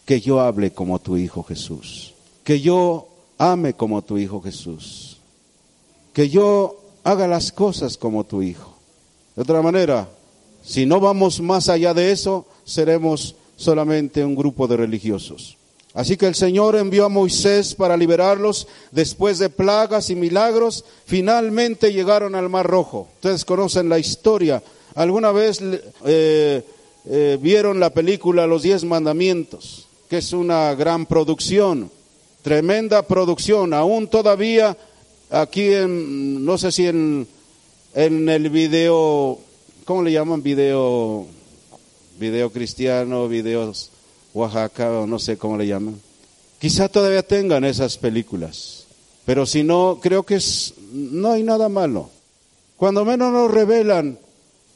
que 0.07 0.19
yo 0.23 0.41
hable 0.41 0.73
como 0.73 0.99
tu 0.99 1.19
Hijo 1.19 1.43
Jesús, 1.43 2.15
que 2.43 2.59
yo 2.59 3.07
ame 3.37 3.75
como 3.75 4.01
tu 4.01 4.17
Hijo 4.17 4.41
Jesús, 4.41 5.19
que 6.15 6.31
yo 6.31 6.81
haga 7.05 7.29
las 7.29 7.53
cosas 7.53 7.99
como 7.99 8.25
tu 8.25 8.41
Hijo. 8.41 8.75
De 9.37 9.43
otra 9.43 9.61
manera, 9.61 10.09
si 10.65 10.87
no 10.87 11.01
vamos 11.01 11.39
más 11.43 11.69
allá 11.69 11.93
de 11.93 12.13
eso, 12.13 12.47
seremos 12.65 13.35
solamente 13.57 14.25
un 14.25 14.35
grupo 14.35 14.67
de 14.67 14.79
religiosos. 14.79 15.59
Así 15.93 16.17
que 16.17 16.27
el 16.27 16.35
Señor 16.35 16.77
envió 16.77 17.05
a 17.05 17.11
Moisés 17.11 17.75
para 17.75 17.95
liberarlos. 17.95 18.69
Después 18.91 19.39
de 19.39 19.51
plagas 19.51 20.09
y 20.09 20.15
milagros, 20.15 20.87
finalmente 21.05 21.93
llegaron 21.93 22.35
al 22.35 22.49
Mar 22.49 22.67
Rojo. 22.67 23.09
Ustedes 23.17 23.45
conocen 23.45 23.91
la 23.91 23.99
historia. 23.99 24.63
¿Alguna 24.99 25.31
vez 25.31 25.61
eh, 26.07 26.65
eh, 27.05 27.39
vieron 27.41 27.79
la 27.79 27.91
película 27.91 28.49
Los 28.49 28.65
Diez 28.65 28.83
Mandamientos? 28.83 29.87
Que 30.11 30.19
es 30.19 30.33
una 30.33 30.75
gran 30.75 31.07
producción, 31.07 31.89
tremenda 32.43 33.03
producción. 33.03 33.75
Aún 33.75 34.09
todavía 34.09 34.77
aquí 35.31 35.73
en, 35.73 36.45
no 36.45 36.59
sé 36.59 36.73
si 36.73 36.89
en, 36.89 37.29
en 37.95 38.29
el 38.29 38.51
video, 38.51 39.39
¿cómo 39.85 40.03
le 40.03 40.11
llaman? 40.11 40.43
Video, 40.43 41.27
video 42.19 42.51
cristiano, 42.51 43.29
videos 43.29 43.93
Oaxaca 44.35 44.91
o 44.91 45.07
no 45.07 45.21
sé 45.21 45.39
cómo 45.39 45.57
le 45.57 45.69
llaman. 45.69 45.95
Quizá 46.59 46.89
todavía 46.89 47.23
tengan 47.23 47.65
esas 47.65 47.97
películas, 47.99 48.89
pero 49.25 49.47
si 49.47 49.63
no, 49.63 50.01
creo 50.03 50.25
que 50.25 50.35
es, 50.35 50.75
no 50.91 51.31
hay 51.31 51.45
nada 51.45 51.69
malo. 51.69 52.11
Cuando 52.77 53.05
menos 53.05 53.33
nos 53.33 53.49
revelan 53.49 54.19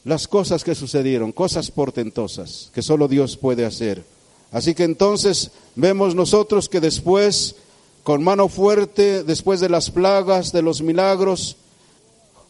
las 0.04 0.26
cosas 0.26 0.64
que 0.64 0.74
sucedieron, 0.74 1.32
cosas 1.32 1.70
portentosas 1.70 2.70
que 2.74 2.82
solo 2.82 3.08
Dios 3.08 3.36
puede 3.36 3.64
hacer. 3.64 4.04
Así 4.50 4.74
que 4.74 4.84
entonces 4.84 5.50
vemos 5.74 6.14
nosotros 6.14 6.68
que 6.68 6.80
después, 6.80 7.54
con 8.02 8.22
mano 8.22 8.48
fuerte, 8.48 9.22
después 9.22 9.60
de 9.60 9.68
las 9.68 9.90
plagas, 9.90 10.52
de 10.52 10.62
los 10.62 10.82
milagros, 10.82 11.56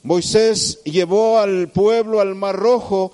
Moisés 0.02 0.80
llevó 0.84 1.38
al 1.38 1.68
pueblo 1.68 2.20
al 2.20 2.34
Mar 2.34 2.56
Rojo 2.56 3.12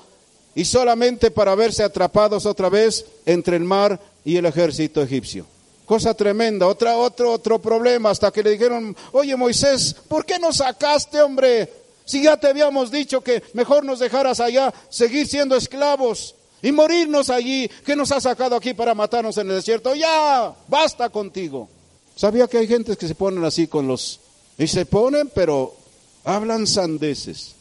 y 0.54 0.64
solamente 0.64 1.30
para 1.30 1.54
verse 1.54 1.82
atrapados 1.82 2.46
otra 2.46 2.70
vez 2.70 3.04
entre 3.26 3.56
el 3.56 3.64
mar 3.64 4.00
y 4.24 4.36
el 4.36 4.46
ejército 4.46 5.02
egipcio. 5.02 5.44
Cosa 5.84 6.14
tremenda, 6.14 6.66
otra, 6.66 6.96
otro, 6.96 7.32
otro 7.32 7.58
problema, 7.58 8.10
hasta 8.10 8.30
que 8.30 8.42
le 8.42 8.50
dijeron, 8.50 8.96
oye 9.12 9.36
Moisés, 9.36 9.94
¿por 10.08 10.24
qué 10.24 10.38
nos 10.38 10.56
sacaste, 10.56 11.20
hombre? 11.20 11.70
Si 12.08 12.22
ya 12.22 12.38
te 12.38 12.46
habíamos 12.46 12.90
dicho 12.90 13.20
que 13.20 13.42
mejor 13.52 13.84
nos 13.84 13.98
dejaras 13.98 14.40
allá, 14.40 14.72
seguir 14.88 15.28
siendo 15.28 15.54
esclavos 15.54 16.34
y 16.62 16.72
morirnos 16.72 17.28
allí, 17.28 17.70
¿qué 17.84 17.94
nos 17.94 18.10
ha 18.12 18.20
sacado 18.22 18.56
aquí 18.56 18.72
para 18.72 18.94
matarnos 18.94 19.36
en 19.36 19.50
el 19.50 19.56
desierto? 19.56 19.94
Ya, 19.94 20.54
basta 20.68 21.10
contigo. 21.10 21.68
Sabía 22.16 22.48
que 22.48 22.56
hay 22.56 22.66
gente 22.66 22.96
que 22.96 23.06
se 23.06 23.14
ponen 23.14 23.44
así 23.44 23.66
con 23.66 23.86
los... 23.86 24.20
Y 24.56 24.66
se 24.66 24.86
ponen, 24.86 25.30
pero 25.34 25.76
hablan 26.24 26.66
sandeces. 26.66 27.54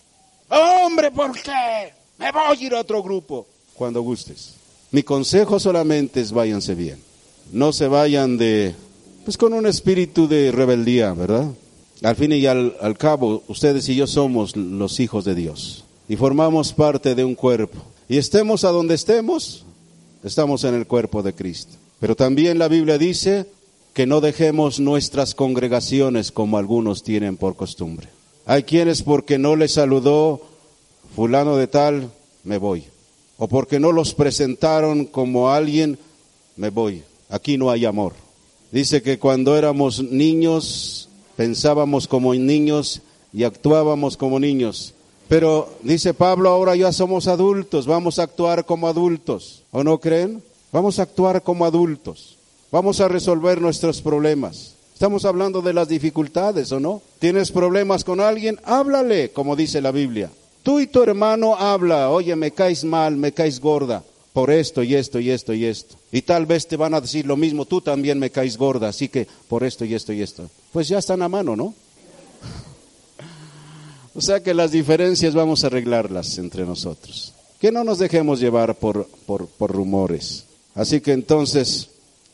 Hombre, 0.47 1.11
¿por 1.11 1.33
qué? 1.33 1.91
Me 2.17 2.31
voy 2.31 2.57
a 2.57 2.65
ir 2.65 2.73
a 2.73 2.79
otro 2.79 3.03
grupo 3.03 3.45
cuando 3.73 4.01
gustes. 4.01 4.53
Mi 4.91 5.03
consejo 5.03 5.59
solamente 5.59 6.21
es 6.21 6.31
váyanse 6.31 6.73
bien. 6.73 7.03
No 7.51 7.73
se 7.73 7.89
vayan 7.89 8.37
de, 8.37 8.73
pues 9.25 9.35
con 9.35 9.51
un 9.51 9.67
espíritu 9.67 10.25
de 10.29 10.53
rebeldía, 10.53 11.11
¿verdad? 11.11 11.47
Al 12.03 12.15
fin 12.15 12.31
y 12.31 12.45
al, 12.45 12.95
cabo, 12.97 13.43
ustedes 13.47 13.89
y 13.89 13.95
yo 13.95 14.05
somos 14.05 14.55
los 14.55 14.99
hijos 14.99 15.25
de 15.25 15.33
Dios 15.33 15.83
y 16.07 16.15
formamos 16.15 16.73
parte 16.73 17.15
de 17.15 17.25
un 17.25 17.35
cuerpo. 17.35 17.79
Y 18.07 18.17
estemos 18.17 18.63
a 18.63 18.69
donde 18.69 18.95
estemos, 18.95 19.65
estamos 20.23 20.63
en 20.63 20.75
el 20.75 20.85
cuerpo 20.85 21.23
de 21.23 21.33
Cristo. 21.33 21.73
Pero 21.99 22.15
también 22.15 22.59
la 22.59 22.67
Biblia 22.67 22.97
dice 22.97 23.47
que 23.93 24.05
no 24.05 24.21
dejemos 24.21 24.79
nuestras 24.79 25.33
congregaciones 25.33 26.31
como 26.31 26.57
algunos 26.57 27.03
tienen 27.03 27.35
por 27.35 27.55
costumbre. 27.55 28.09
Hay 28.45 28.63
quienes 28.63 29.01
porque 29.01 29.39
no 29.39 29.55
les 29.55 29.73
saludó 29.73 30.41
fulano 31.15 31.57
de 31.57 31.67
tal, 31.67 32.11
me 32.43 32.59
voy. 32.59 32.85
O 33.37 33.47
porque 33.47 33.79
no 33.79 33.91
los 33.91 34.13
presentaron 34.13 35.05
como 35.05 35.49
alguien, 35.49 35.97
me 36.55 36.69
voy. 36.69 37.03
Aquí 37.29 37.57
no 37.57 37.71
hay 37.71 37.85
amor. 37.85 38.13
Dice 38.71 39.01
que 39.01 39.17
cuando 39.17 39.57
éramos 39.57 40.03
niños 40.03 41.09
pensábamos 41.37 42.07
como 42.07 42.33
niños 42.33 43.01
y 43.31 43.45
actuábamos 43.45 44.17
como 44.17 44.39
niños. 44.39 44.93
Pero 45.29 45.69
dice 45.83 46.13
Pablo, 46.13 46.49
ahora 46.49 46.75
ya 46.75 46.91
somos 46.91 47.27
adultos, 47.27 47.85
vamos 47.85 48.19
a 48.19 48.23
actuar 48.23 48.65
como 48.65 48.87
adultos. 48.87 49.63
¿O 49.71 49.83
no 49.83 49.99
creen? 49.99 50.43
Vamos 50.73 50.99
a 50.99 51.03
actuar 51.03 51.43
como 51.43 51.65
adultos. 51.65 52.37
Vamos 52.71 52.99
a 52.99 53.07
resolver 53.07 53.61
nuestros 53.61 54.01
problemas. 54.01 54.73
Estamos 54.93 55.23
hablando 55.23 55.61
de 55.61 55.73
las 55.73 55.87
dificultades, 55.87 56.71
¿o 56.71 56.79
no? 56.79 57.01
¿Tienes 57.19 57.51
problemas 57.51 58.03
con 58.03 58.19
alguien? 58.19 58.59
Háblale, 58.65 59.29
como 59.29 59.55
dice 59.55 59.79
la 59.79 59.91
Biblia. 59.91 60.31
Tú 60.63 60.79
y 60.79 60.87
tu 60.87 61.03
hermano 61.03 61.55
habla, 61.55 62.09
oye, 62.09 62.35
me 62.35 62.51
caes 62.51 62.83
mal, 62.83 63.15
me 63.15 63.31
caes 63.31 63.61
gorda 63.61 64.03
por 64.37 64.51
esto 64.51 64.83
y 64.83 64.93
esto 64.93 65.19
y 65.19 65.31
esto 65.31 65.51
y 65.51 65.65
esto. 65.65 65.95
Y 66.11 66.21
tal 66.21 66.45
vez 66.45 66.67
te 66.67 66.77
van 66.77 66.93
a 66.93 67.01
decir 67.01 67.25
lo 67.25 67.35
mismo, 67.35 67.65
tú 67.65 67.81
también 67.81 68.19
me 68.19 68.29
caes 68.29 68.55
gorda, 68.55 68.89
así 68.89 69.09
que 69.09 69.27
por 69.47 69.63
esto 69.63 69.83
y 69.83 69.95
esto 69.95 70.13
y 70.13 70.21
esto. 70.21 70.47
Pues 70.71 70.87
ya 70.87 70.99
están 70.99 71.23
a 71.23 71.27
mano, 71.27 71.55
¿no? 71.55 71.73
o 74.13 74.21
sea 74.21 74.43
que 74.43 74.53
las 74.53 74.69
diferencias 74.69 75.33
vamos 75.33 75.63
a 75.63 75.67
arreglarlas 75.67 76.37
entre 76.37 76.67
nosotros. 76.67 77.33
Que 77.59 77.71
no 77.71 77.83
nos 77.83 77.97
dejemos 77.97 78.39
llevar 78.39 78.75
por, 78.75 79.07
por, 79.25 79.47
por 79.47 79.71
rumores. 79.71 80.43
Así 80.75 81.01
que 81.01 81.13
entonces 81.13 81.89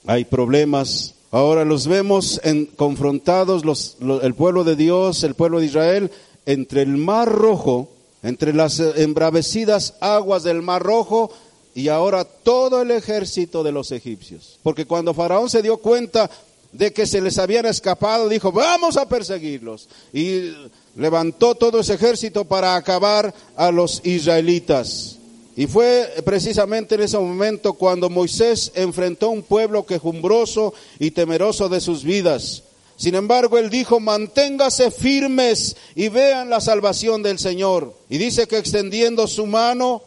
hay 0.06 0.26
problemas. 0.26 1.14
Ahora 1.32 1.64
los 1.64 1.88
vemos 1.88 2.42
en, 2.44 2.66
confrontados 2.66 3.64
los, 3.64 3.96
el 4.24 4.34
pueblo 4.34 4.66
de 4.66 4.76
Dios, 4.76 5.24
el 5.24 5.36
pueblo 5.36 5.62
de 5.62 5.68
Israel, 5.68 6.12
entre 6.46 6.82
el 6.82 6.98
mar 6.98 7.32
rojo, 7.32 7.88
entre 8.24 8.52
las 8.52 8.82
embravecidas 8.82 9.94
aguas 10.02 10.44
del 10.44 10.62
mar 10.62 10.84
rojo 10.84 11.32
y 11.76 11.88
ahora 11.88 12.24
todo 12.24 12.82
el 12.82 12.92
ejército 12.92 13.64
de 13.64 13.72
los 13.72 13.92
egipcios. 13.92 14.60
Porque 14.64 14.86
cuando 14.86 15.14
Faraón 15.14 15.50
se 15.50 15.62
dio 15.62 15.78
cuenta 15.78 16.30
de 16.72 16.92
que 16.92 17.06
se 17.06 17.22
les 17.22 17.38
habían 17.38 17.66
escapado, 17.66 18.30
dijo, 18.30 18.52
vamos 18.52 18.98
a 18.98 19.08
perseguirlos. 19.08 19.88
Y 20.12 20.52
levantó 20.96 21.56
todo 21.56 21.80
ese 21.80 21.96
ejército 21.96 22.46
para 22.46 22.76
acabar 22.76 23.34
a 23.56 23.72
los 23.72 24.02
israelitas. 24.04 25.18
Y 25.56 25.68
fue 25.68 26.10
precisamente 26.26 26.96
en 26.96 27.02
ese 27.02 27.18
momento 27.18 27.74
cuando 27.74 28.10
Moisés 28.10 28.72
enfrentó 28.76 29.30
un 29.30 29.44
pueblo 29.44 29.86
quejumbroso 29.86 30.74
y 31.00 31.12
temeroso 31.12 31.70
de 31.70 31.80
sus 31.80 32.04
vidas. 32.04 32.64
Sin 32.96 33.16
embargo, 33.16 33.58
él 33.58 33.70
dijo, 33.70 34.00
manténgase 34.00 34.90
firmes 34.92 35.76
y 35.96 36.10
vean 36.10 36.50
la 36.50 36.62
salvación 36.62 37.22
del 37.22 37.38
Señor. 37.38 37.94
Y 38.10 38.18
dice 38.18 38.48
que 38.48 38.58
extendiendo 38.58 39.28
su 39.28 39.46
mano, 39.46 40.02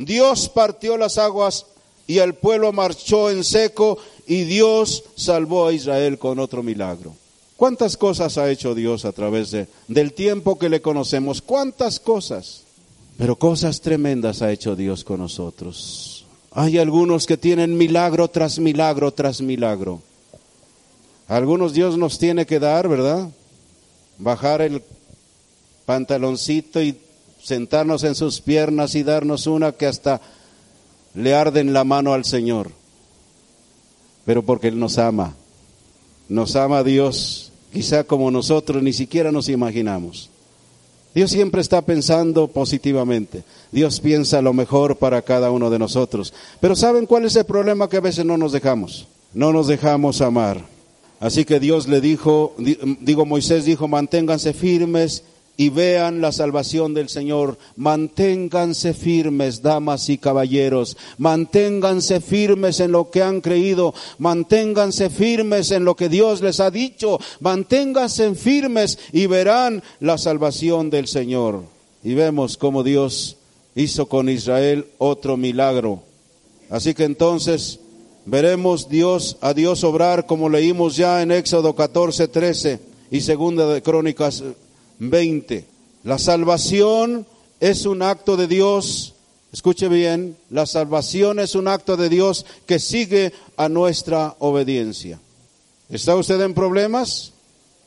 Dios 0.00 0.48
partió 0.48 0.96
las 0.96 1.18
aguas 1.18 1.66
y 2.06 2.18
el 2.18 2.34
pueblo 2.34 2.72
marchó 2.72 3.30
en 3.30 3.44
seco 3.44 3.98
y 4.26 4.44
Dios 4.44 5.04
salvó 5.14 5.66
a 5.66 5.74
Israel 5.74 6.18
con 6.18 6.38
otro 6.38 6.62
milagro. 6.62 7.14
¿Cuántas 7.56 7.98
cosas 7.98 8.38
ha 8.38 8.50
hecho 8.50 8.74
Dios 8.74 9.04
a 9.04 9.12
través 9.12 9.50
de, 9.50 9.68
del 9.88 10.14
tiempo 10.14 10.58
que 10.58 10.70
le 10.70 10.80
conocemos? 10.80 11.42
¿Cuántas 11.42 12.00
cosas? 12.00 12.62
Pero 13.18 13.36
cosas 13.36 13.82
tremendas 13.82 14.40
ha 14.40 14.50
hecho 14.50 14.74
Dios 14.74 15.04
con 15.04 15.20
nosotros. 15.20 16.24
Hay 16.52 16.78
algunos 16.78 17.26
que 17.26 17.36
tienen 17.36 17.76
milagro 17.76 18.28
tras 18.28 18.58
milagro 18.58 19.12
tras 19.12 19.42
milagro. 19.42 20.00
Algunos 21.28 21.74
Dios 21.74 21.98
nos 21.98 22.18
tiene 22.18 22.46
que 22.46 22.58
dar, 22.58 22.88
¿verdad? 22.88 23.28
Bajar 24.16 24.62
el 24.62 24.82
pantaloncito 25.84 26.82
y 26.82 26.96
sentarnos 27.42 28.04
en 28.04 28.14
sus 28.14 28.40
piernas 28.40 28.94
y 28.94 29.02
darnos 29.02 29.46
una 29.46 29.72
que 29.72 29.86
hasta 29.86 30.20
le 31.14 31.34
arde 31.34 31.60
en 31.60 31.72
la 31.72 31.84
mano 31.84 32.12
al 32.12 32.24
Señor. 32.24 32.70
Pero 34.24 34.42
porque 34.42 34.68
Él 34.68 34.78
nos 34.78 34.98
ama. 34.98 35.34
Nos 36.28 36.54
ama 36.56 36.84
Dios, 36.84 37.52
quizá 37.72 38.04
como 38.04 38.30
nosotros 38.30 38.82
ni 38.82 38.92
siquiera 38.92 39.32
nos 39.32 39.48
imaginamos. 39.48 40.30
Dios 41.14 41.32
siempre 41.32 41.60
está 41.60 41.82
pensando 41.82 42.46
positivamente. 42.48 43.42
Dios 43.72 44.00
piensa 44.00 44.40
lo 44.40 44.52
mejor 44.52 44.96
para 44.96 45.22
cada 45.22 45.50
uno 45.50 45.68
de 45.68 45.78
nosotros. 45.78 46.32
Pero 46.60 46.76
¿saben 46.76 47.06
cuál 47.06 47.24
es 47.24 47.34
el 47.34 47.44
problema 47.44 47.88
que 47.88 47.96
a 47.96 48.00
veces 48.00 48.24
no 48.24 48.36
nos 48.36 48.52
dejamos? 48.52 49.08
No 49.34 49.52
nos 49.52 49.66
dejamos 49.66 50.20
amar. 50.20 50.64
Así 51.18 51.44
que 51.44 51.58
Dios 51.58 51.88
le 51.88 52.00
dijo, 52.00 52.54
digo 53.00 53.26
Moisés 53.26 53.64
dijo, 53.64 53.88
manténganse 53.88 54.52
firmes 54.52 55.24
y 55.60 55.68
vean 55.68 56.22
la 56.22 56.32
salvación 56.32 56.94
del 56.94 57.10
Señor. 57.10 57.58
Manténganse 57.76 58.94
firmes, 58.94 59.60
damas 59.60 60.08
y 60.08 60.16
caballeros. 60.16 60.96
Manténganse 61.18 62.22
firmes 62.22 62.80
en 62.80 62.92
lo 62.92 63.10
que 63.10 63.22
han 63.22 63.42
creído. 63.42 63.92
Manténganse 64.16 65.10
firmes 65.10 65.70
en 65.70 65.84
lo 65.84 65.96
que 65.96 66.08
Dios 66.08 66.40
les 66.40 66.60
ha 66.60 66.70
dicho. 66.70 67.20
Manténganse 67.40 68.34
firmes 68.34 68.98
y 69.12 69.26
verán 69.26 69.82
la 70.00 70.16
salvación 70.16 70.88
del 70.88 71.06
Señor. 71.06 71.64
Y 72.02 72.14
vemos 72.14 72.56
cómo 72.56 72.82
Dios 72.82 73.36
hizo 73.74 74.06
con 74.06 74.30
Israel 74.30 74.86
otro 74.96 75.36
milagro. 75.36 76.00
Así 76.70 76.94
que 76.94 77.04
entonces 77.04 77.80
veremos 78.24 78.88
Dios 78.88 79.36
a 79.42 79.52
Dios 79.52 79.84
obrar 79.84 80.24
como 80.24 80.48
leímos 80.48 80.96
ya 80.96 81.20
en 81.20 81.32
Éxodo 81.32 81.74
14, 81.74 82.28
13 82.28 82.80
y 83.10 83.20
segunda 83.20 83.66
de 83.66 83.82
Crónicas 83.82 84.42
20. 85.00 85.64
La 86.04 86.18
salvación 86.18 87.26
es 87.58 87.86
un 87.86 88.02
acto 88.02 88.36
de 88.36 88.46
Dios, 88.46 89.14
escuche 89.52 89.88
bien, 89.88 90.36
la 90.50 90.66
salvación 90.66 91.40
es 91.40 91.54
un 91.54 91.66
acto 91.68 91.96
de 91.96 92.08
Dios 92.08 92.46
que 92.66 92.78
sigue 92.78 93.32
a 93.56 93.68
nuestra 93.68 94.36
obediencia. 94.38 95.18
¿Está 95.88 96.14
usted 96.14 96.40
en 96.42 96.54
problemas? 96.54 97.32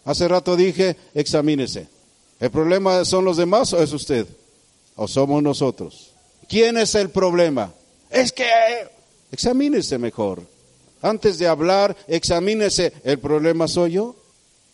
Hace 0.04 0.28
rato 0.28 0.58
dije, 0.58 0.98
examínese. 1.14 1.88
¿El 2.40 2.52
problema 2.52 3.06
son 3.06 3.24
los 3.24 3.38
demás 3.38 3.72
o 3.72 3.82
es 3.82 3.94
usted? 3.94 4.28
¿O 4.96 5.08
somos 5.08 5.42
nosotros? 5.42 6.12
¿Quién 6.50 6.78
es 6.78 6.94
el 6.96 7.10
problema? 7.10 7.74
Es 8.10 8.34
que 8.34 8.46
examínese 9.32 9.98
mejor. 9.98 10.44
Antes 11.02 11.38
de 11.38 11.48
hablar, 11.48 11.96
examínese, 12.08 12.94
¿el 13.04 13.20
problema 13.20 13.68
soy 13.68 13.94
yo? 13.94 14.16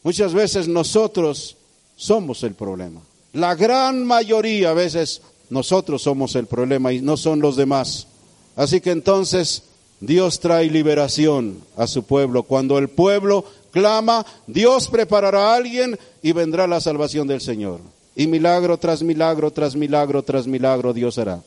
Muchas 0.04 0.34
veces 0.34 0.68
nosotros 0.68 1.58
somos 2.00 2.44
el 2.44 2.54
problema. 2.54 3.02
La 3.34 3.56
gran 3.56 4.06
mayoría 4.06 4.70
a 4.70 4.74
veces 4.74 5.22
nosotros 5.50 6.02
somos 6.02 6.34
el 6.36 6.48
problema 6.48 6.94
y 6.94 7.02
no 7.02 7.18
son 7.18 7.42
los 7.42 7.58
demás. 7.58 8.08
Así 8.56 8.80
que 8.80 8.92
entonces 8.92 9.64
Dios 10.00 10.40
trae 10.40 10.70
liberación 10.70 11.62
a 11.76 11.88
su 11.88 12.04
pueblo. 12.04 12.44
Cuando 12.44 12.78
el 12.78 12.88
pueblo 12.88 13.44
clama, 13.72 14.26
Dios 14.48 14.88
preparará 14.88 15.52
a 15.52 15.56
alguien 15.58 16.00
y 16.24 16.32
vendrá 16.32 16.68
la 16.68 16.80
salvación 16.80 17.28
del 17.28 17.42
Señor. 17.42 17.82
Y 18.16 18.28
milagro 18.28 18.78
tras 18.78 19.04
milagro, 19.04 19.52
tras 19.52 19.76
milagro, 19.76 20.24
tras 20.24 20.48
milagro 20.48 20.94
Dios 20.94 21.18
hará. 21.18 21.44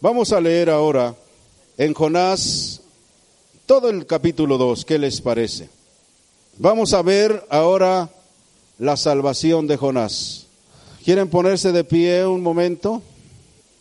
Vamos 0.00 0.32
a 0.32 0.40
leer 0.40 0.70
ahora 0.70 1.14
en 1.76 1.92
Jonás 1.92 2.80
todo 3.66 3.90
el 3.90 4.06
capítulo 4.06 4.56
2. 4.56 4.82
¿Qué 4.86 4.98
les 4.98 5.20
parece? 5.20 5.68
Vamos 6.56 6.94
a 6.94 7.02
ver 7.02 7.44
ahora 7.50 8.08
la 8.80 8.96
salvación 8.96 9.66
de 9.66 9.76
Jonás. 9.76 10.46
¿Quieren 11.04 11.28
ponerse 11.28 11.70
de 11.70 11.84
pie 11.84 12.26
un 12.26 12.42
momento? 12.42 13.02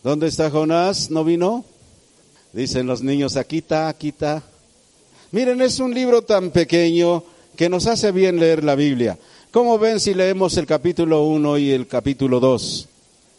¿Dónde 0.03 0.27
está 0.27 0.51
Jonás? 0.51 1.09
¿No 1.09 1.23
vino? 1.23 1.63
Dicen 2.51 2.85
los 2.85 3.01
niños, 3.01 3.37
aquí 3.37 3.59
está, 3.59 3.87
aquí 3.87 4.09
está. 4.09 4.43
Miren, 5.31 5.61
es 5.61 5.79
un 5.79 5.93
libro 5.93 6.21
tan 6.21 6.51
pequeño 6.51 7.23
que 7.55 7.69
nos 7.69 7.87
hace 7.87 8.11
bien 8.11 8.39
leer 8.39 8.63
la 8.63 8.75
Biblia. 8.75 9.17
¿Cómo 9.51 9.79
ven 9.79 10.01
si 10.01 10.13
leemos 10.13 10.57
el 10.57 10.65
capítulo 10.65 11.23
1 11.23 11.57
y 11.59 11.71
el 11.71 11.87
capítulo 11.87 12.41
2? 12.41 12.87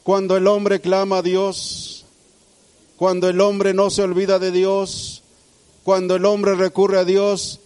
Cuando 0.03 0.39
el 0.39 0.47
hombre 0.47 0.81
clama 0.81 1.19
a 1.19 1.23
Dios, 1.23 2.07
cuando 2.97 3.29
el 3.29 3.39
hombre 3.41 3.75
no 3.75 3.91
se 3.91 4.03
olvida 4.03 4.39
de 4.39 4.51
Dios, 4.51 5.23
cuando 5.85 6.17
el 6.17 6.25
hombre 6.25 6.55
recurre 6.55 6.99
a 6.99 7.05
Dios, 7.05 7.61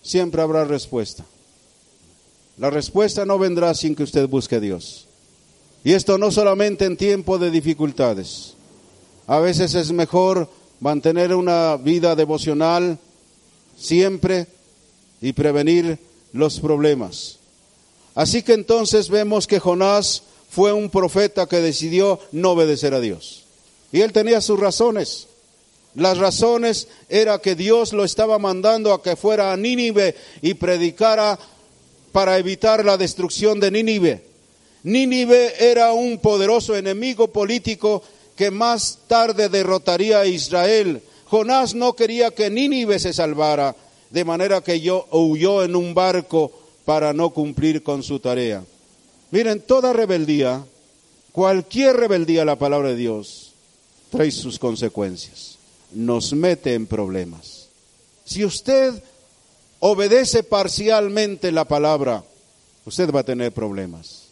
siempre 0.00 0.42
habrá 0.42 0.64
respuesta. 0.64 1.24
La 2.58 2.70
respuesta 2.70 3.24
no 3.24 3.38
vendrá 3.38 3.74
sin 3.74 3.94
que 3.94 4.02
usted 4.02 4.28
busque 4.28 4.56
a 4.56 4.60
Dios. 4.60 5.06
Y 5.84 5.92
esto 5.92 6.18
no 6.18 6.30
solamente 6.30 6.84
en 6.84 6.96
tiempo 6.96 7.38
de 7.38 7.50
dificultades. 7.50 8.54
A 9.26 9.40
veces 9.40 9.74
es 9.74 9.92
mejor 9.92 10.48
mantener 10.80 11.34
una 11.34 11.76
vida 11.76 12.14
devocional 12.14 12.98
siempre 13.76 14.46
y 15.20 15.32
prevenir 15.32 15.98
los 16.32 16.60
problemas. 16.60 17.38
Así 18.14 18.42
que 18.42 18.52
entonces 18.52 19.08
vemos 19.08 19.46
que 19.46 19.58
Jonás 19.58 20.22
fue 20.50 20.72
un 20.72 20.90
profeta 20.90 21.46
que 21.46 21.60
decidió 21.60 22.20
no 22.30 22.50
obedecer 22.50 22.94
a 22.94 23.00
Dios. 23.00 23.44
Y 23.90 24.02
él 24.02 24.12
tenía 24.12 24.40
sus 24.40 24.60
razones. 24.60 25.28
Las 25.94 26.18
razones 26.18 26.88
era 27.08 27.38
que 27.38 27.54
Dios 27.54 27.92
lo 27.92 28.04
estaba 28.04 28.38
mandando 28.38 28.92
a 28.92 29.02
que 29.02 29.16
fuera 29.16 29.52
a 29.52 29.56
Nínive 29.56 30.14
y 30.40 30.54
predicara 30.54 31.38
para 32.12 32.38
evitar 32.38 32.84
la 32.84 32.96
destrucción 32.96 33.58
de 33.58 33.70
Nínive. 33.70 34.22
Nínive 34.84 35.54
era 35.58 35.92
un 35.92 36.18
poderoso 36.18 36.76
enemigo 36.76 37.28
político 37.28 38.02
que 38.36 38.50
más 38.50 38.98
tarde 39.06 39.48
derrotaría 39.48 40.20
a 40.20 40.26
Israel. 40.26 41.02
Jonás 41.26 41.74
no 41.74 41.94
quería 41.94 42.30
que 42.30 42.50
Nínive 42.50 42.98
se 42.98 43.12
salvara, 43.12 43.74
de 44.10 44.24
manera 44.24 44.60
que 44.60 44.80
yo 44.80 45.06
huyó 45.10 45.64
en 45.64 45.74
un 45.74 45.94
barco 45.94 46.52
para 46.84 47.12
no 47.12 47.30
cumplir 47.30 47.82
con 47.82 48.02
su 48.02 48.18
tarea. 48.18 48.62
Miren, 49.30 49.60
toda 49.60 49.92
rebeldía, 49.92 50.64
Cualquier 51.32 51.96
rebeldía 51.96 52.42
a 52.42 52.44
la 52.44 52.56
palabra 52.56 52.90
de 52.90 52.96
Dios 52.96 53.52
trae 54.10 54.30
sus 54.30 54.58
consecuencias, 54.58 55.56
nos 55.92 56.34
mete 56.34 56.74
en 56.74 56.86
problemas. 56.86 57.68
Si 58.26 58.44
usted 58.44 59.02
obedece 59.84 60.44
parcialmente 60.44 61.50
la 61.50 61.64
palabra, 61.64 62.22
usted 62.86 63.12
va 63.12 63.20
a 63.20 63.24
tener 63.24 63.50
problemas. 63.50 64.28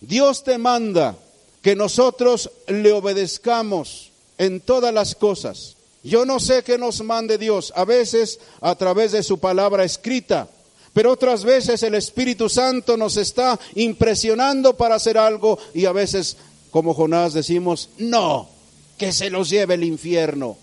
Dios 0.00 0.42
te 0.42 0.58
manda 0.58 1.16
que 1.62 1.76
nosotros 1.76 2.50
le 2.66 2.90
obedezcamos 2.92 4.10
en 4.38 4.60
todas 4.60 4.92
las 4.92 5.14
cosas. 5.14 5.76
Yo 6.02 6.24
no 6.24 6.40
sé 6.40 6.64
qué 6.64 6.78
nos 6.78 7.00
mande 7.04 7.38
Dios, 7.38 7.72
a 7.76 7.84
veces 7.84 8.40
a 8.60 8.74
través 8.74 9.12
de 9.12 9.22
su 9.22 9.38
palabra 9.38 9.84
escrita, 9.84 10.48
pero 10.92 11.12
otras 11.12 11.44
veces 11.44 11.80
el 11.84 11.94
Espíritu 11.94 12.48
Santo 12.48 12.96
nos 12.96 13.16
está 13.16 13.58
impresionando 13.76 14.76
para 14.76 14.96
hacer 14.96 15.16
algo 15.16 15.60
y 15.74 15.84
a 15.84 15.92
veces, 15.92 16.36
como 16.72 16.92
Jonás, 16.92 17.34
decimos, 17.34 17.88
no, 17.98 18.48
que 18.96 19.12
se 19.12 19.30
los 19.30 19.48
lleve 19.48 19.74
el 19.74 19.84
infierno. 19.84 20.56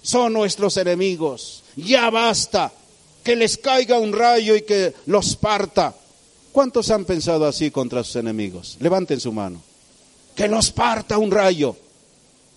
Son 0.00 0.32
nuestros 0.32 0.78
enemigos, 0.78 1.64
ya 1.76 2.08
basta, 2.08 2.72
que 3.22 3.36
les 3.36 3.56
caiga 3.56 3.98
un 3.98 4.12
rayo 4.12 4.56
y 4.56 4.62
que 4.62 4.94
los 5.06 5.36
parta. 5.36 5.94
¿Cuántos 6.52 6.90
han 6.90 7.04
pensado 7.04 7.46
así 7.46 7.70
contra 7.70 8.04
sus 8.04 8.16
enemigos? 8.16 8.76
Levanten 8.80 9.20
su 9.20 9.32
mano. 9.32 9.62
Que 10.34 10.48
los 10.48 10.70
parta 10.70 11.18
un 11.18 11.30
rayo. 11.30 11.76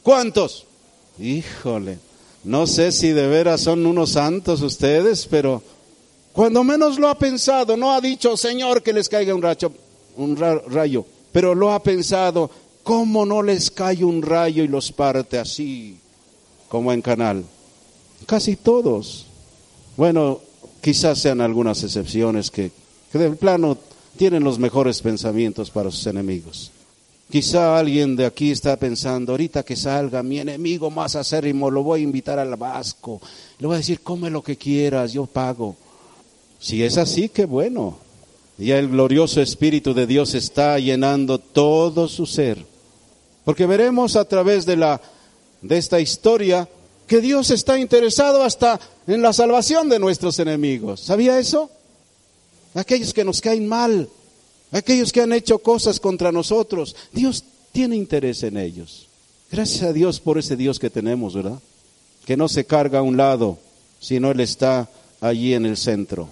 ¿Cuántos? 0.03 0.65
Híjole, 1.19 1.97
no 2.43 2.67
sé 2.67 2.91
si 2.91 3.09
de 3.09 3.27
veras 3.27 3.61
son 3.61 3.85
unos 3.85 4.11
santos 4.11 4.61
ustedes, 4.61 5.25
pero 5.27 5.63
cuando 6.33 6.63
menos 6.63 6.99
lo 6.99 7.07
ha 7.07 7.17
pensado, 7.17 7.77
no 7.77 7.93
ha 7.93 8.01
dicho, 8.01 8.35
Señor, 8.35 8.83
que 8.83 8.91
les 8.91 9.07
caiga 9.07 9.33
un 9.33 9.41
rayo, 9.41 9.71
un 10.17 10.35
rayo, 10.35 11.05
pero 11.31 11.55
lo 11.55 11.71
ha 11.71 11.81
pensado, 11.81 12.51
¿cómo 12.83 13.25
no 13.25 13.41
les 13.41 13.71
cae 13.71 14.03
un 14.03 14.21
rayo 14.21 14.63
y 14.63 14.67
los 14.67 14.91
parte 14.91 15.39
así, 15.39 15.97
como 16.67 16.91
en 16.91 17.01
canal? 17.01 17.45
Casi 18.25 18.57
todos. 18.57 19.25
Bueno, 19.95 20.41
quizás 20.85 21.17
sean 21.17 21.41
algunas 21.41 21.81
excepciones 21.81 22.51
que, 22.51 22.69
que 23.11 23.17
del 23.17 23.37
plano 23.37 23.75
tienen 24.17 24.43
los 24.43 24.59
mejores 24.59 25.01
pensamientos 25.01 25.71
para 25.71 25.89
sus 25.89 26.05
enemigos. 26.05 26.69
Quizá 27.27 27.79
alguien 27.79 28.15
de 28.15 28.23
aquí 28.23 28.51
está 28.51 28.77
pensando, 28.77 29.31
ahorita 29.31 29.63
que 29.63 29.75
salga 29.75 30.21
mi 30.21 30.37
enemigo 30.37 30.91
más 30.91 31.15
acérrimo, 31.15 31.71
lo 31.71 31.81
voy 31.81 32.01
a 32.01 32.03
invitar 32.03 32.37
al 32.37 32.55
Vasco. 32.55 33.19
Le 33.57 33.65
voy 33.65 33.73
a 33.73 33.77
decir, 33.79 34.01
come 34.01 34.29
lo 34.29 34.43
que 34.43 34.57
quieras, 34.57 35.11
yo 35.11 35.25
pago. 35.25 35.75
Si 36.59 36.83
es 36.83 36.99
así, 36.99 37.29
qué 37.29 37.45
bueno. 37.45 37.97
Ya 38.59 38.77
el 38.77 38.89
glorioso 38.89 39.41
Espíritu 39.41 39.95
de 39.95 40.05
Dios 40.05 40.35
está 40.35 40.77
llenando 40.77 41.39
todo 41.39 42.07
su 42.07 42.27
ser. 42.27 42.63
Porque 43.43 43.65
veremos 43.65 44.15
a 44.15 44.25
través 44.25 44.67
de, 44.67 44.75
la, 44.75 45.01
de 45.63 45.79
esta 45.79 45.99
historia 45.99 46.69
que 47.07 47.21
Dios 47.21 47.51
está 47.51 47.77
interesado 47.77 48.43
hasta 48.43 48.79
en 49.07 49.21
la 49.21 49.33
salvación 49.33 49.89
de 49.89 49.99
nuestros 49.99 50.39
enemigos. 50.39 51.01
¿Sabía 51.01 51.39
eso? 51.39 51.69
Aquellos 52.73 53.13
que 53.13 53.23
nos 53.23 53.41
caen 53.41 53.67
mal, 53.67 54.09
aquellos 54.71 55.11
que 55.11 55.21
han 55.21 55.33
hecho 55.33 55.59
cosas 55.59 55.99
contra 55.99 56.31
nosotros, 56.31 56.95
Dios 57.11 57.43
tiene 57.71 57.95
interés 57.95 58.43
en 58.43 58.57
ellos. 58.57 59.07
Gracias 59.51 59.83
a 59.83 59.93
Dios 59.93 60.19
por 60.19 60.37
ese 60.37 60.55
Dios 60.55 60.79
que 60.79 60.89
tenemos, 60.89 61.35
¿verdad? 61.35 61.59
Que 62.25 62.35
no 62.35 62.47
se 62.49 62.65
carga 62.65 62.99
a 62.99 63.03
un 63.03 63.17
lado, 63.17 63.57
sino 63.99 64.31
Él 64.31 64.39
está 64.39 64.89
allí 65.21 65.53
en 65.53 65.65
el 65.65 65.77
centro. 65.77 66.29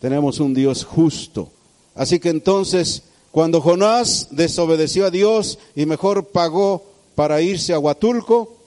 Tenemos 0.00 0.40
un 0.40 0.54
Dios 0.54 0.84
justo. 0.84 1.50
Así 1.94 2.18
que 2.18 2.30
entonces, 2.30 3.02
cuando 3.30 3.60
Jonás 3.60 4.28
desobedeció 4.30 5.06
a 5.06 5.10
Dios 5.10 5.58
y 5.76 5.86
mejor 5.86 6.26
pagó 6.28 6.84
para 7.14 7.40
irse 7.42 7.72
a 7.72 7.78
Huatulco, 7.78 8.59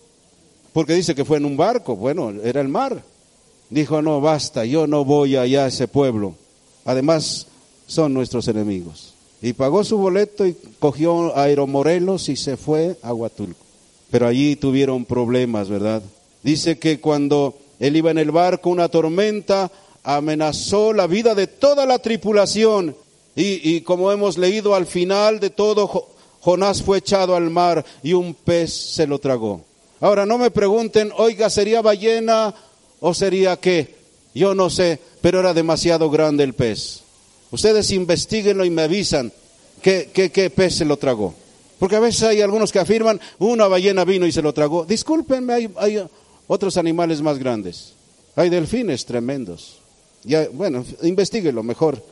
porque 0.73 0.93
dice 0.93 1.15
que 1.15 1.23
fue 1.23 1.37
en 1.37 1.45
un 1.45 1.55
barco, 1.55 1.95
bueno, 1.95 2.33
era 2.43 2.59
el 2.59 2.67
mar. 2.67 3.03
Dijo, 3.69 4.01
no, 4.01 4.19
basta, 4.21 4.65
yo 4.65 4.87
no 4.87 5.05
voy 5.05 5.35
allá 5.35 5.65
a 5.65 5.67
ese 5.67 5.87
pueblo. 5.87 6.35
Además, 6.83 7.47
son 7.87 8.13
nuestros 8.13 8.47
enemigos. 8.47 9.13
Y 9.41 9.53
pagó 9.53 9.83
su 9.83 9.97
boleto 9.97 10.47
y 10.47 10.55
cogió 10.79 11.37
Aeromorelos 11.37 12.29
y 12.29 12.35
se 12.35 12.57
fue 12.57 12.97
a 13.01 13.13
Huatulco. 13.13 13.59
Pero 14.09 14.27
allí 14.27 14.55
tuvieron 14.55 15.05
problemas, 15.05 15.69
¿verdad? 15.69 16.01
Dice 16.43 16.79
que 16.79 16.99
cuando 16.99 17.55
él 17.79 17.95
iba 17.95 18.11
en 18.11 18.17
el 18.17 18.31
barco, 18.31 18.69
una 18.69 18.89
tormenta 18.89 19.71
amenazó 20.03 20.93
la 20.93 21.07
vida 21.07 21.35
de 21.35 21.47
toda 21.47 21.85
la 21.85 21.99
tripulación. 21.99 22.95
Y, 23.35 23.75
y 23.75 23.81
como 23.81 24.11
hemos 24.11 24.37
leído 24.37 24.75
al 24.75 24.85
final 24.85 25.39
de 25.39 25.49
todo, 25.49 26.07
Jonás 26.41 26.83
fue 26.83 26.99
echado 26.99 27.35
al 27.35 27.49
mar 27.49 27.85
y 28.01 28.13
un 28.13 28.33
pez 28.33 28.71
se 28.71 29.07
lo 29.07 29.19
tragó. 29.19 29.61
Ahora 29.99 30.25
no 30.25 30.37
me 30.37 30.51
pregunten, 30.51 31.11
oiga, 31.17 31.49
¿sería 31.49 31.81
ballena 31.81 32.53
o 32.99 33.13
sería 33.13 33.57
qué? 33.57 33.95
Yo 34.33 34.55
no 34.55 34.69
sé, 34.69 34.99
pero 35.21 35.39
era 35.39 35.53
demasiado 35.53 36.09
grande 36.09 36.43
el 36.43 36.53
pez. 36.53 37.01
Ustedes 37.51 37.91
investiguenlo 37.91 38.65
y 38.65 38.69
me 38.69 38.81
avisan 38.81 39.31
qué, 39.81 40.09
qué, 40.13 40.49
pez 40.49 40.75
se 40.75 40.85
lo 40.85 40.97
tragó. 40.97 41.35
Porque 41.77 41.95
a 41.95 41.99
veces 41.99 42.23
hay 42.23 42.41
algunos 42.41 42.71
que 42.71 42.79
afirman, 42.79 43.19
una 43.39 43.67
ballena 43.67 44.05
vino 44.05 44.25
y 44.25 44.31
se 44.31 44.41
lo 44.41 44.53
tragó. 44.53 44.85
Discúlpenme, 44.85 45.53
hay, 45.53 45.69
hay 45.77 46.03
otros 46.47 46.77
animales 46.77 47.21
más 47.21 47.37
grandes. 47.37 47.93
Hay 48.35 48.49
delfines 48.49 49.05
tremendos. 49.05 49.79
Ya, 50.23 50.47
bueno, 50.51 50.83
investiguenlo 51.03 51.61
mejor. 51.61 52.03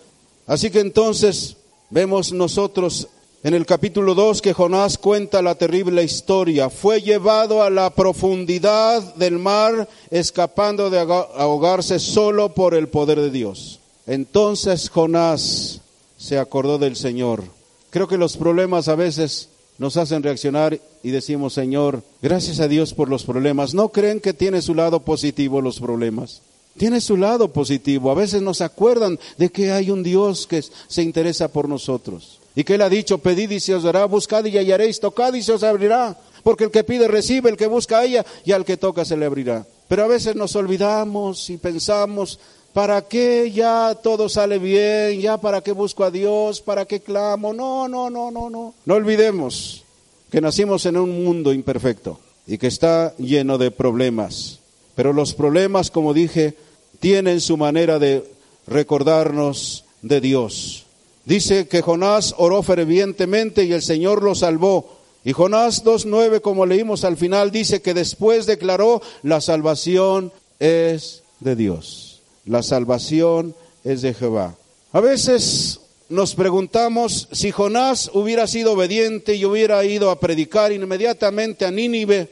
Así 0.46 0.70
que 0.70 0.80
entonces 0.80 1.56
vemos 1.90 2.32
nosotros 2.34 3.08
en 3.44 3.56
el 3.56 3.66
capítulo 3.66 4.14
2 4.14 4.42
que 4.42 4.54
Jonás 4.54 4.98
cuenta 4.98 5.42
la 5.42 5.56
terrible 5.56 6.04
historia. 6.04 6.70
Fue 6.70 7.02
llevado 7.02 7.64
a 7.64 7.70
la 7.70 7.90
profundidad 7.90 9.16
del 9.16 9.40
mar, 9.40 9.90
escapando 10.12 10.90
de 10.90 11.00
ahogarse 11.00 11.98
solo 12.00 12.54
por 12.54 12.76
el 12.76 12.88
poder 12.88 13.20
de 13.20 13.32
Dios. 13.32 13.80
Entonces 14.06 14.90
Jonás 14.90 15.82
se 16.18 16.38
acordó 16.38 16.78
del 16.78 16.96
Señor. 16.96 17.44
Creo 17.90 18.08
que 18.08 18.18
los 18.18 18.38
problemas 18.38 18.88
a 18.88 18.96
veces 18.96 19.50
nos 19.80 19.98
hacen 19.98 20.22
reaccionar 20.22 20.80
y 21.02 21.10
decimos, 21.10 21.54
Señor, 21.54 22.04
gracias 22.22 22.60
a 22.60 22.68
Dios 22.68 22.94
por 22.94 23.10
los 23.10 23.24
problemas. 23.24 23.74
¿No 23.74 23.90
creen 23.90 24.20
que 24.20 24.34
tiene 24.34 24.62
su 24.62 24.76
lado 24.76 25.00
positivo 25.00 25.62
los 25.62 25.80
problemas? 25.80 26.44
Tiene 26.78 27.02
su 27.02 27.18
lado 27.18 27.52
positivo. 27.52 28.12
A 28.12 28.16
veces 28.16 28.44
nos 28.44 28.62
acuerdan 28.62 29.20
de 29.38 29.50
que 29.50 29.72
hay 29.72 29.90
un 29.90 30.04
Dios 30.04 30.46
que 30.46 30.62
se 30.62 31.02
interesa 31.02 31.48
por 31.48 31.68
nosotros. 31.68 32.41
Y 32.56 32.64
que 32.64 32.76
Él 32.76 32.82
ha 32.82 32.90
dicho, 32.90 33.18
pedid 33.20 33.52
y 33.52 33.60
se 33.60 33.76
os 33.76 33.84
dará, 33.84 34.06
buscad 34.06 34.46
y 34.46 34.58
hallaréis, 34.58 35.00
tocad 35.00 35.34
y 35.34 35.42
se 35.42 35.54
os 35.54 35.64
abrirá. 35.64 36.18
Porque 36.44 36.66
el 36.66 36.72
que 36.72 36.84
pide 36.84 37.08
recibe, 37.08 37.50
el 37.50 37.58
que 37.58 37.68
busca 37.68 38.04
ella 38.04 38.26
y 38.44 38.52
al 38.52 38.66
que 38.66 38.78
toca 38.78 39.06
se 39.06 39.16
le 39.16 39.26
abrirá. 39.26 39.66
Pero 39.88 40.04
a 40.04 40.08
veces 40.08 40.36
nos 40.36 40.56
olvidamos 40.56 41.50
y 41.50 41.58
pensamos, 41.58 42.40
¿Para 42.74 43.02
qué 43.02 43.52
ya 43.52 43.96
todo 44.02 44.30
sale 44.30 44.58
bien? 44.58 45.20
¿Ya 45.20 45.38
para 45.38 45.60
qué 45.60 45.74
busco 45.74 46.06
a 46.06 46.12
Dios? 46.12 46.62
¿Para 46.62 46.86
qué 46.86 47.02
clamo? 47.02 47.54
No, 47.54 47.90
no, 47.90 48.10
no, 48.10 48.32
no, 48.32 48.50
no. 48.50 48.74
No 48.86 48.94
olvidemos 48.94 49.84
que 50.32 50.40
nacimos 50.40 50.86
en 50.86 50.96
un 50.96 51.26
mundo 51.26 51.52
imperfecto 51.52 52.20
y 52.48 52.58
que 52.58 52.68
está 52.68 53.14
lleno 53.18 53.58
de 53.58 53.72
problemas. 53.72 54.60
Pero 54.96 55.12
los 55.12 55.34
problemas, 55.34 55.92
como 55.92 56.14
dije, 56.14 56.56
tienen 57.02 57.42
su 57.42 57.58
manera 57.58 58.00
de 58.00 58.24
recordarnos 58.68 59.84
de 60.02 60.22
Dios. 60.22 60.86
Dice 61.26 61.68
que 61.68 61.82
Jonás 61.82 62.34
oró 62.38 62.64
fervientemente 62.64 63.64
y 63.64 63.74
el 63.74 63.82
Señor 63.82 64.24
lo 64.24 64.34
salvó. 64.36 64.98
Y 65.24 65.34
Jonás 65.34 65.84
2.9, 65.84 66.42
como 66.42 66.66
leímos 66.66 67.04
al 67.04 67.16
final, 67.16 67.52
dice 67.52 67.82
que 67.82 67.94
después 67.94 68.48
declaró, 68.48 69.02
la 69.22 69.40
salvación 69.40 70.32
es 70.60 71.22
de 71.40 71.56
Dios. 71.56 72.22
La 72.46 72.64
salvación 72.64 73.56
es 73.84 74.02
de 74.02 74.16
Jehová. 74.16 74.56
A 74.94 75.00
veces 75.00 75.80
nos 76.10 76.34
preguntamos 76.34 77.28
si 77.32 77.52
Jonás 77.52 78.10
hubiera 78.14 78.48
sido 78.48 78.74
obediente 78.74 79.36
y 79.36 79.46
hubiera 79.46 79.86
ido 79.86 80.10
a 80.10 80.20
predicar 80.20 80.72
inmediatamente 80.72 81.66
a 81.66 81.72
Nínive, 81.72 82.30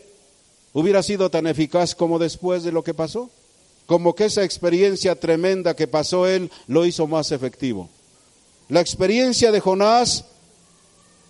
hubiera 0.73 1.03
sido 1.03 1.29
tan 1.29 1.45
eficaz 1.47 1.93
como 1.93 2.17
después 2.17 2.63
de 2.63 2.71
lo 2.71 2.83
que 2.83 2.93
pasó. 2.93 3.29
Como 3.85 4.15
que 4.15 4.25
esa 4.25 4.43
experiencia 4.43 5.15
tremenda 5.15 5.75
que 5.75 5.87
pasó 5.87 6.27
él 6.27 6.51
lo 6.67 6.85
hizo 6.85 7.07
más 7.07 7.31
efectivo. 7.31 7.89
La 8.69 8.81
experiencia 8.81 9.51
de 9.51 9.59
Jonás 9.59 10.25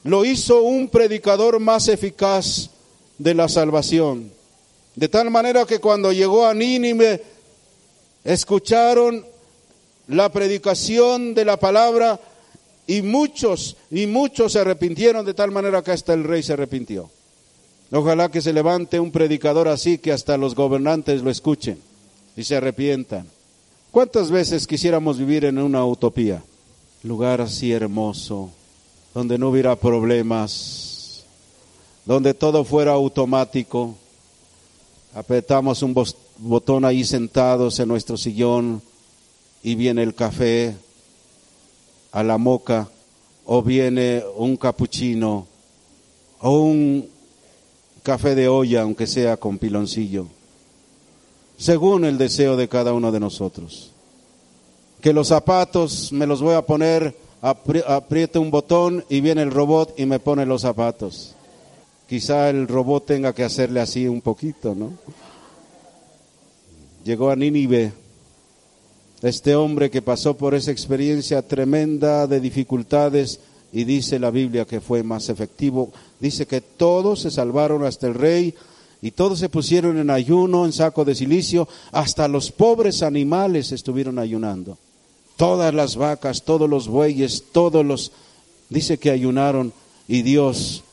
lo 0.03 0.25
hizo 0.25 0.61
un 0.61 0.89
predicador 0.89 1.59
más 1.59 1.87
eficaz 1.87 2.69
de 3.17 3.33
la 3.33 3.47
salvación. 3.47 4.31
De 4.95 5.07
tal 5.07 5.31
manera 5.31 5.65
que 5.65 5.79
cuando 5.79 6.11
llegó 6.11 6.45
a 6.45 6.53
Nínive 6.53 7.23
escucharon 8.25 9.25
la 10.09 10.29
predicación 10.29 11.33
de 11.33 11.45
la 11.45 11.57
palabra 11.57 12.19
y 12.87 13.01
muchos 13.03 13.77
y 13.89 14.05
muchos 14.05 14.53
se 14.53 14.59
arrepintieron 14.59 15.25
de 15.25 15.33
tal 15.33 15.51
manera 15.51 15.81
que 15.81 15.91
hasta 15.91 16.13
el 16.13 16.25
rey 16.25 16.43
se 16.43 16.53
arrepintió. 16.53 17.09
Ojalá 17.91 18.29
que 18.29 18.41
se 18.41 18.51
levante 18.51 18.99
un 18.99 19.11
predicador 19.11 19.69
así 19.69 19.97
que 19.97 20.11
hasta 20.11 20.37
los 20.37 20.55
gobernantes 20.55 21.21
lo 21.21 21.31
escuchen 21.31 21.79
y 22.35 22.43
se 22.43 22.57
arrepientan. 22.57 23.27
¿Cuántas 23.91 24.29
veces 24.29 24.67
quisiéramos 24.67 25.17
vivir 25.17 25.45
en 25.45 25.57
una 25.57 25.85
utopía? 25.85 26.43
Lugar 27.04 27.39
así 27.39 27.72
hermoso, 27.72 28.50
donde 29.14 29.38
no 29.38 29.50
hubiera 29.50 29.76
problemas, 29.76 31.24
donde 32.06 32.34
todo 32.34 32.66
fuera 32.66 32.91
automático. 32.91 33.95
Apretamos 35.14 35.82
un 35.82 35.95
botón 36.39 36.84
ahí 36.84 37.06
sentados 37.06 37.80
en 37.80 37.88
nuestro 37.88 38.18
sillón 38.18 38.82
y 39.64 39.76
viene 39.76 40.04
el 40.04 40.14
café 40.14 40.76
a 42.12 42.22
la 42.24 42.38
moca 42.38 42.89
o 43.45 43.62
viene 43.62 44.24
un 44.36 44.58
capuchino 44.58 45.47
o 46.41 46.52
un 46.60 47.10
café 48.04 48.36
de 48.36 48.47
olla, 48.47 48.82
aunque 48.82 49.08
sea 49.08 49.38
con 49.38 49.58
piloncillo, 49.58 50.28
según 51.58 52.06
el 52.06 52.18
deseo 52.18 52.58
de 52.58 52.68
cada 52.68 52.93
uno 52.93 53.12
de 53.12 53.20
nosotros. 53.20 53.88
Que 55.02 55.14
los 55.14 55.30
zapatos 55.30 56.12
me 56.12 56.28
los 56.28 56.41
voy 56.41 56.56
a 56.56 56.66
poner, 56.66 57.16
apriete 57.41 58.38
un 58.39 58.52
botón 58.52 59.06
y 59.10 59.22
viene 59.22 59.41
el 59.41 59.52
robot 59.52 59.93
y 59.97 60.06
me 60.06 60.20
pone 60.20 60.45
los 60.45 60.62
zapatos. 60.62 61.36
Quizá 62.08 62.50
el 62.50 62.68
robot 62.68 63.06
tenga 63.06 63.34
que 63.34 63.43
hacerle 63.43 63.80
así 63.80 64.08
un 64.08 64.22
poquito, 64.22 64.76
¿no? 64.76 64.93
Llegó 67.06 67.30
a 67.30 67.36
Nínive 67.36 67.93
este 69.22 69.56
hombre 69.56 69.89
que 69.89 70.02
pasó 70.02 70.36
por 70.36 70.56
esa 70.56 70.72
experiencia 70.72 71.41
tremenda 71.41 72.28
de 72.28 72.39
dificultades 72.39 73.39
y 73.72 73.84
dice 73.84 74.18
la 74.18 74.32
Biblia 74.32 74.66
que 74.66 74.82
fue 74.82 75.04
más 75.04 75.30
efectivo. 75.30 75.91
Dice 76.20 76.45
que 76.45 76.62
todos 76.62 77.22
se 77.22 77.32
salvaron 77.32 77.86
hasta 77.86 78.08
el 78.08 78.16
rey 78.16 78.56
y 79.02 79.12
todos 79.12 79.39
se 79.39 79.50
pusieron 79.50 79.97
en 79.97 80.10
ayuno, 80.10 80.66
en 80.66 80.74
saco 80.74 81.06
de 81.06 81.16
silicio, 81.16 81.68
hasta 81.91 82.28
los 82.28 82.52
pobres 82.52 83.02
animales 83.02 83.72
estuvieron 83.72 84.20
ayunando. 84.20 84.78
Todas 85.39 85.73
las 85.73 85.95
vacas, 85.95 86.43
todos 86.43 86.69
los 86.69 86.89
bueyes, 86.89 87.45
todos 87.53 87.85
los... 87.85 88.11
Dice 88.67 88.97
que 88.97 89.09
ayunaron 89.09 89.71
y 90.05 90.21
Dios 90.21 90.83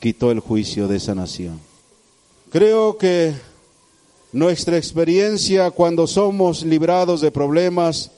quitó 0.00 0.32
el 0.32 0.40
juicio 0.40 0.88
de 0.88 0.96
esa 0.96 1.14
nación. 1.14 1.60
Creo 2.50 2.98
que 2.98 3.32
nuestra 4.32 4.76
experiencia 4.76 5.70
cuando 5.70 6.08
somos 6.08 6.64
librados 6.64 7.20
de 7.20 7.30
problemas 7.30 8.10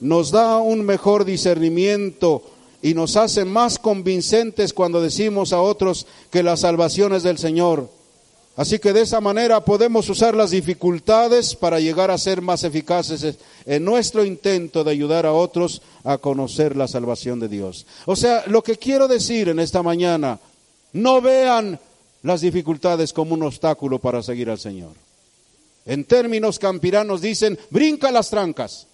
nos 0.00 0.32
da 0.32 0.58
un 0.58 0.84
mejor 0.84 1.24
discernimiento 1.24 2.42
y 2.82 2.94
nos 2.94 3.16
hace 3.16 3.44
más 3.44 3.78
convincentes 3.78 4.72
cuando 4.72 5.00
decimos 5.00 5.52
a 5.52 5.60
otros 5.60 6.08
que 6.32 6.42
la 6.42 6.56
salvación 6.56 7.12
es 7.12 7.22
del 7.22 7.38
Señor. 7.38 7.88
Así 8.58 8.80
que 8.80 8.92
de 8.92 9.02
esa 9.02 9.20
manera 9.20 9.64
podemos 9.64 10.08
usar 10.08 10.34
las 10.34 10.50
dificultades 10.50 11.54
para 11.54 11.78
llegar 11.78 12.10
a 12.10 12.18
ser 12.18 12.42
más 12.42 12.64
eficaces 12.64 13.36
en 13.64 13.84
nuestro 13.84 14.24
intento 14.24 14.82
de 14.82 14.90
ayudar 14.90 15.26
a 15.26 15.32
otros 15.32 15.80
a 16.02 16.18
conocer 16.18 16.74
la 16.74 16.88
salvación 16.88 17.38
de 17.38 17.46
Dios. 17.46 17.86
O 18.04 18.16
sea, 18.16 18.42
lo 18.48 18.64
que 18.64 18.76
quiero 18.76 19.06
decir 19.06 19.48
en 19.48 19.60
esta 19.60 19.84
mañana, 19.84 20.40
no 20.92 21.20
vean 21.20 21.78
las 22.24 22.40
dificultades 22.40 23.12
como 23.12 23.34
un 23.34 23.44
obstáculo 23.44 24.00
para 24.00 24.24
seguir 24.24 24.50
al 24.50 24.58
Señor. 24.58 24.90
En 25.86 26.04
términos 26.04 26.58
campiranos 26.58 27.20
dicen, 27.20 27.56
brinca 27.70 28.10
las 28.10 28.28
trancas, 28.28 28.88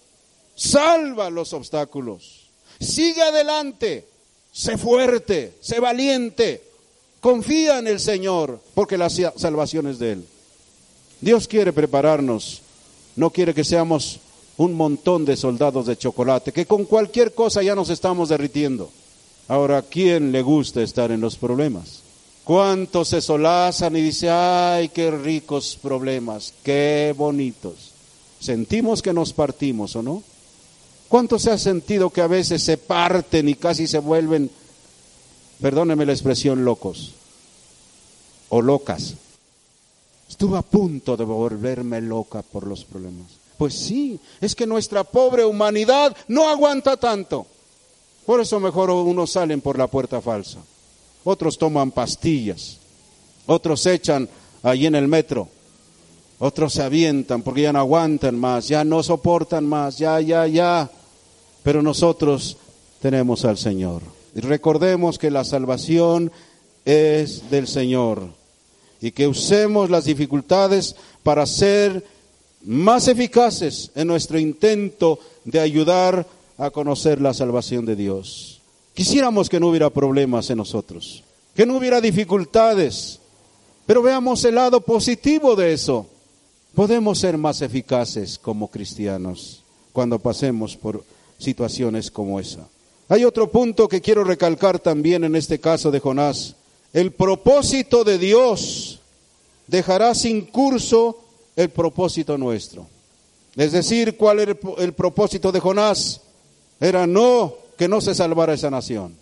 salva 0.53 1.31
los 1.31 1.53
obstáculos, 1.53 2.51
sigue 2.79 3.23
adelante, 3.23 4.05
sé 4.51 4.77
fuerte, 4.77 5.55
sé 5.59 5.79
valiente, 5.79 6.64
confía 7.25 7.79
en 7.79 7.87
el 7.87 7.99
Señor, 7.99 8.59
porque 8.75 8.99
la 8.99 9.09
salvación 9.09 9.87
es 9.87 9.97
de 9.97 10.11
Él. 10.11 10.25
Dios 11.21 11.47
quiere 11.47 11.73
prepararnos, 11.73 12.61
no 13.15 13.31
quiere 13.31 13.51
que 13.51 13.63
seamos 13.63 14.19
un 14.57 14.75
montón 14.75 15.25
de 15.25 15.35
soldados 15.35 15.87
de 15.87 15.97
chocolate, 15.97 16.51
que 16.51 16.67
con 16.67 16.85
cualquier 16.85 17.33
cosa 17.33 17.63
ya 17.63 17.73
nos 17.73 17.89
estamos 17.89 18.29
derritiendo. 18.29 18.91
Ahora, 19.47 19.81
¿quién 19.81 20.31
le 20.31 20.43
gusta 20.43 20.83
estar 20.83 21.09
en 21.11 21.19
los 21.19 21.35
problemas? 21.35 22.01
¿Cuántos 22.43 23.07
se 23.07 23.21
solazan 23.21 23.95
y 23.95 24.01
dicen, 24.03 24.29
ay, 24.31 24.89
qué 24.89 25.09
ricos 25.09 25.79
problemas, 25.81 26.53
qué 26.61 27.11
bonitos? 27.17 27.89
Sentimos 28.39 29.01
que 29.01 29.13
nos 29.13 29.33
partimos, 29.33 29.95
¿o 29.95 30.03
no? 30.03 30.21
¿Cuántos 31.09 31.41
se 31.41 31.49
ha 31.49 31.57
sentido 31.57 32.11
que 32.11 32.21
a 32.21 32.27
veces 32.27 32.61
se 32.61 32.77
parten 32.77 33.49
y 33.49 33.55
casi 33.55 33.87
se 33.87 33.97
vuelven, 33.97 34.51
perdóneme 35.61 36.05
la 36.05 36.13
expresión, 36.13 36.65
locos 36.65 37.13
o 38.49 38.61
locas? 38.61 39.15
Estuve 40.29 40.57
a 40.57 40.61
punto 40.61 41.15
de 41.15 41.23
volverme 41.23 42.01
loca 42.01 42.41
por 42.41 42.67
los 42.67 42.83
problemas. 42.83 43.27
Pues 43.57 43.73
sí, 43.73 44.19
es 44.41 44.55
que 44.55 44.67
nuestra 44.67 45.03
pobre 45.03 45.45
humanidad 45.45 46.15
no 46.27 46.49
aguanta 46.49 46.97
tanto. 46.97 47.45
Por 48.25 48.41
eso 48.41 48.59
mejor 48.59 48.89
unos 48.89 49.31
salen 49.31 49.61
por 49.61 49.77
la 49.77 49.87
puerta 49.87 50.19
falsa 50.19 50.59
otros 51.25 51.57
toman 51.57 51.91
pastillas, 51.91 52.77
otros 53.47 53.81
se 53.81 53.95
echan 53.95 54.29
allí 54.63 54.85
en 54.85 54.95
el 54.95 55.07
metro, 55.07 55.49
otros 56.39 56.73
se 56.73 56.83
avientan 56.83 57.41
porque 57.41 57.63
ya 57.63 57.73
no 57.73 57.79
aguantan 57.79 58.37
más, 58.39 58.67
ya 58.67 58.83
no 58.83 59.01
soportan 59.03 59.65
más, 59.65 59.97
ya, 59.97 60.21
ya, 60.21 60.47
ya. 60.47 60.89
Pero 61.63 61.81
nosotros 61.81 62.57
tenemos 63.01 63.43
al 63.43 63.57
Señor. 63.57 64.03
Recordemos 64.35 65.17
que 65.17 65.31
la 65.31 65.45
salvación 65.45 66.31
es 66.83 67.49
del 67.49 67.67
Señor 67.67 68.27
y 69.01 69.11
que 69.11 69.27
usemos 69.27 69.89
las 69.89 70.05
dificultades 70.05 70.95
para 71.23 71.45
ser 71.45 72.03
más 72.63 73.07
eficaces 73.07 73.91
en 73.95 74.07
nuestro 74.07 74.37
intento 74.37 75.19
de 75.45 75.59
ayudar 75.59 76.27
a 76.57 76.69
conocer 76.69 77.21
la 77.21 77.33
salvación 77.33 77.85
de 77.85 77.95
Dios. 77.95 78.61
Quisiéramos 78.93 79.49
que 79.49 79.59
no 79.59 79.69
hubiera 79.69 79.89
problemas 79.89 80.49
en 80.49 80.57
nosotros, 80.57 81.23
que 81.55 81.65
no 81.65 81.77
hubiera 81.77 82.01
dificultades, 82.01 83.19
pero 83.85 84.01
veamos 84.01 84.43
el 84.45 84.55
lado 84.55 84.81
positivo 84.81 85.55
de 85.55 85.73
eso. 85.73 86.07
Podemos 86.73 87.19
ser 87.19 87.37
más 87.37 87.61
eficaces 87.61 88.37
como 88.37 88.69
cristianos 88.69 89.63
cuando 89.93 90.19
pasemos 90.19 90.75
por 90.75 91.03
situaciones 91.37 92.11
como 92.11 92.39
esa. 92.39 92.67
Hay 93.07 93.23
otro 93.23 93.51
punto 93.51 93.87
que 93.87 94.01
quiero 94.01 94.23
recalcar 94.23 94.79
también 94.79 95.23
en 95.23 95.35
este 95.35 95.59
caso 95.59 95.91
de 95.91 95.99
Jonás. 95.99 96.55
El 96.91 97.11
propósito 97.11 98.03
de 98.03 98.17
Dios 98.17 98.99
dejará 99.67 100.15
sin 100.15 100.45
curso 100.45 101.19
el 101.55 101.69
propósito 101.69 102.37
nuestro. 102.37 102.87
Es 103.55 103.71
decir, 103.71 104.17
¿cuál 104.17 104.39
era 104.39 104.55
el 104.79 104.93
propósito 104.93 105.51
de 105.51 105.59
Jonás? 105.59 106.21
Era 106.79 107.05
no 107.05 107.55
que 107.77 107.87
no 107.87 108.01
se 108.01 108.15
salvara 108.15 108.53
esa 108.53 108.71
nación. 108.71 109.15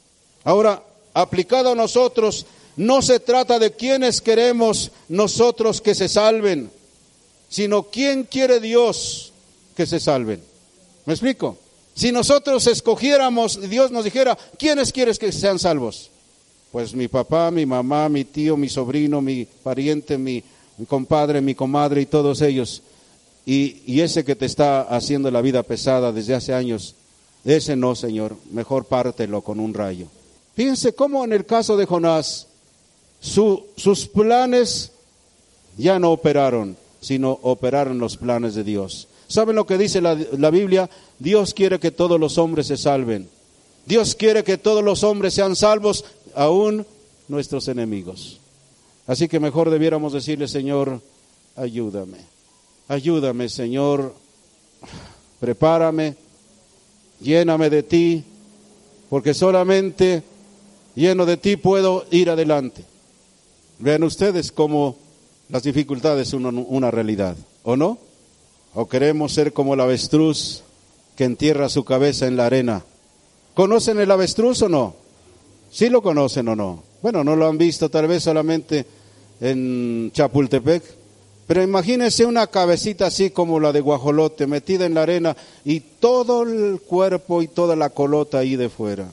Ahora, 0.43 0.81
aplicado 1.13 1.71
a 1.71 1.75
nosotros, 1.75 2.45
no 2.75 3.01
se 3.01 3.19
trata 3.19 3.59
de 3.59 3.73
quienes 3.73 4.21
queremos 4.21 4.91
nosotros 5.09 5.81
que 5.81 5.93
se 5.93 6.07
salven, 6.07 6.71
sino 7.49 7.83
quién 7.83 8.23
quiere 8.23 8.59
Dios 8.59 9.33
que 9.75 9.85
se 9.85 9.99
salven. 9.99 10.41
¿Me 11.05 11.13
explico? 11.13 11.57
Si 11.93 12.11
nosotros 12.11 12.65
escogiéramos, 12.67 13.69
Dios 13.69 13.91
nos 13.91 14.03
dijera, 14.03 14.37
¿quiénes 14.57 14.91
quieres 14.91 15.19
que 15.19 15.31
sean 15.31 15.59
salvos? 15.59 16.09
Pues 16.71 16.95
mi 16.95 17.07
papá, 17.07 17.51
mi 17.51 17.65
mamá, 17.65 18.09
mi 18.09 18.25
tío, 18.25 18.57
mi 18.57 18.67
sobrino, 18.67 19.21
mi 19.21 19.45
pariente, 19.45 20.17
mi, 20.17 20.43
compadre, 20.87 21.39
mi 21.39 21.53
comadre 21.53 22.01
y 22.01 22.05
todos 22.07 22.41
ellos. 22.41 22.81
Y, 23.45 23.81
y 23.85 24.01
ese 24.01 24.25
que 24.25 24.35
te 24.35 24.45
está 24.45 24.81
haciendo 24.81 25.29
la 25.29 25.41
vida 25.41 25.61
pesada 25.61 26.11
desde 26.11 26.33
hace 26.33 26.53
años, 26.53 26.95
ese 27.45 27.75
no, 27.75 27.93
Señor, 27.93 28.35
mejor 28.51 28.85
pártelo 28.85 29.41
con 29.41 29.59
un 29.59 29.73
rayo. 29.73 30.07
Fíjense 30.55 30.93
cómo 30.93 31.23
en 31.25 31.33
el 31.33 31.45
caso 31.45 31.77
de 31.77 31.85
Jonás, 31.85 32.47
sus 33.19 34.07
planes 34.07 34.91
ya 35.77 35.99
no 35.99 36.11
operaron, 36.11 36.77
sino 37.01 37.39
operaron 37.41 37.99
los 37.99 38.17
planes 38.17 38.55
de 38.55 38.63
Dios. 38.63 39.07
¿Saben 39.33 39.55
lo 39.55 39.65
que 39.65 39.79
dice 39.79 39.99
la, 39.99 40.13
Biblia? 40.51 40.87
Dios 41.17 41.55
quiere 41.55 41.79
que 41.79 41.89
todos 41.89 42.19
los 42.19 42.37
hombres 42.37 42.67
se 42.67 42.77
salven. 42.77 43.27
Dios 43.87 44.13
quiere 44.13 44.43
que 44.43 44.59
todos 44.59 44.83
los 44.83 45.03
hombres 45.03 45.33
sean 45.33 45.55
salvos, 45.55 46.05
aún 46.35 46.85
nuestros 47.27 47.67
enemigos. 47.67 48.39
Así 49.07 49.27
que 49.27 49.39
mejor 49.39 49.71
debiéramos 49.71 50.13
decirle, 50.13 50.47
Señor, 50.47 51.01
ayúdame. 51.55 52.19
Ayúdame, 52.87 53.49
Señor. 53.49 54.13
Prepárame 55.39 56.15
lléname 57.23 57.69
de 57.69 57.81
ti, 57.81 58.23
porque 59.09 59.33
solamente 59.33 60.21
lleno 60.93 61.25
de 61.25 61.37
ti 61.37 61.55
puedo 61.55 62.05
ir 62.11 62.29
adelante. 62.29 62.83
Vean 63.79 64.03
ustedes 64.03 64.51
cómo 64.51 64.97
las 65.49 65.63
dificultades 65.63 66.27
son 66.27 66.45
una 66.45 66.91
realidad, 66.91 67.35
¿o 67.63 67.75
no? 67.75 67.97
¿O 68.75 68.87
queremos 68.87 69.33
ser 69.33 69.53
como 69.53 69.75
el 69.75 69.81
avestruz 69.81 70.63
que 71.15 71.25
entierra 71.25 71.69
su 71.69 71.83
cabeza 71.83 72.27
en 72.27 72.37
la 72.37 72.47
arena? 72.47 72.83
¿Conocen 73.53 73.99
el 73.99 74.09
avestruz 74.09 74.61
o 74.63 74.69
no? 74.69 74.95
¿Sí 75.71 75.89
lo 75.89 76.01
conocen 76.01 76.47
o 76.47 76.55
no? 76.55 76.83
Bueno, 77.01 77.23
no 77.23 77.35
lo 77.35 77.47
han 77.47 77.57
visto 77.57 77.89
tal 77.89 78.07
vez 78.07 78.23
solamente 78.23 78.85
en 79.41 80.11
Chapultepec, 80.13 80.83
pero 81.45 81.61
imagínense 81.61 82.25
una 82.25 82.47
cabecita 82.47 83.07
así 83.07 83.29
como 83.29 83.59
la 83.59 83.71
de 83.71 83.81
guajolote, 83.81 84.47
metida 84.47 84.85
en 84.85 84.93
la 84.93 85.03
arena 85.03 85.35
y 85.65 85.81
todo 85.81 86.43
el 86.43 86.79
cuerpo 86.79 87.41
y 87.41 87.47
toda 87.47 87.75
la 87.75 87.89
colota 87.89 88.39
ahí 88.39 88.55
de 88.55 88.69
fuera. 88.69 89.11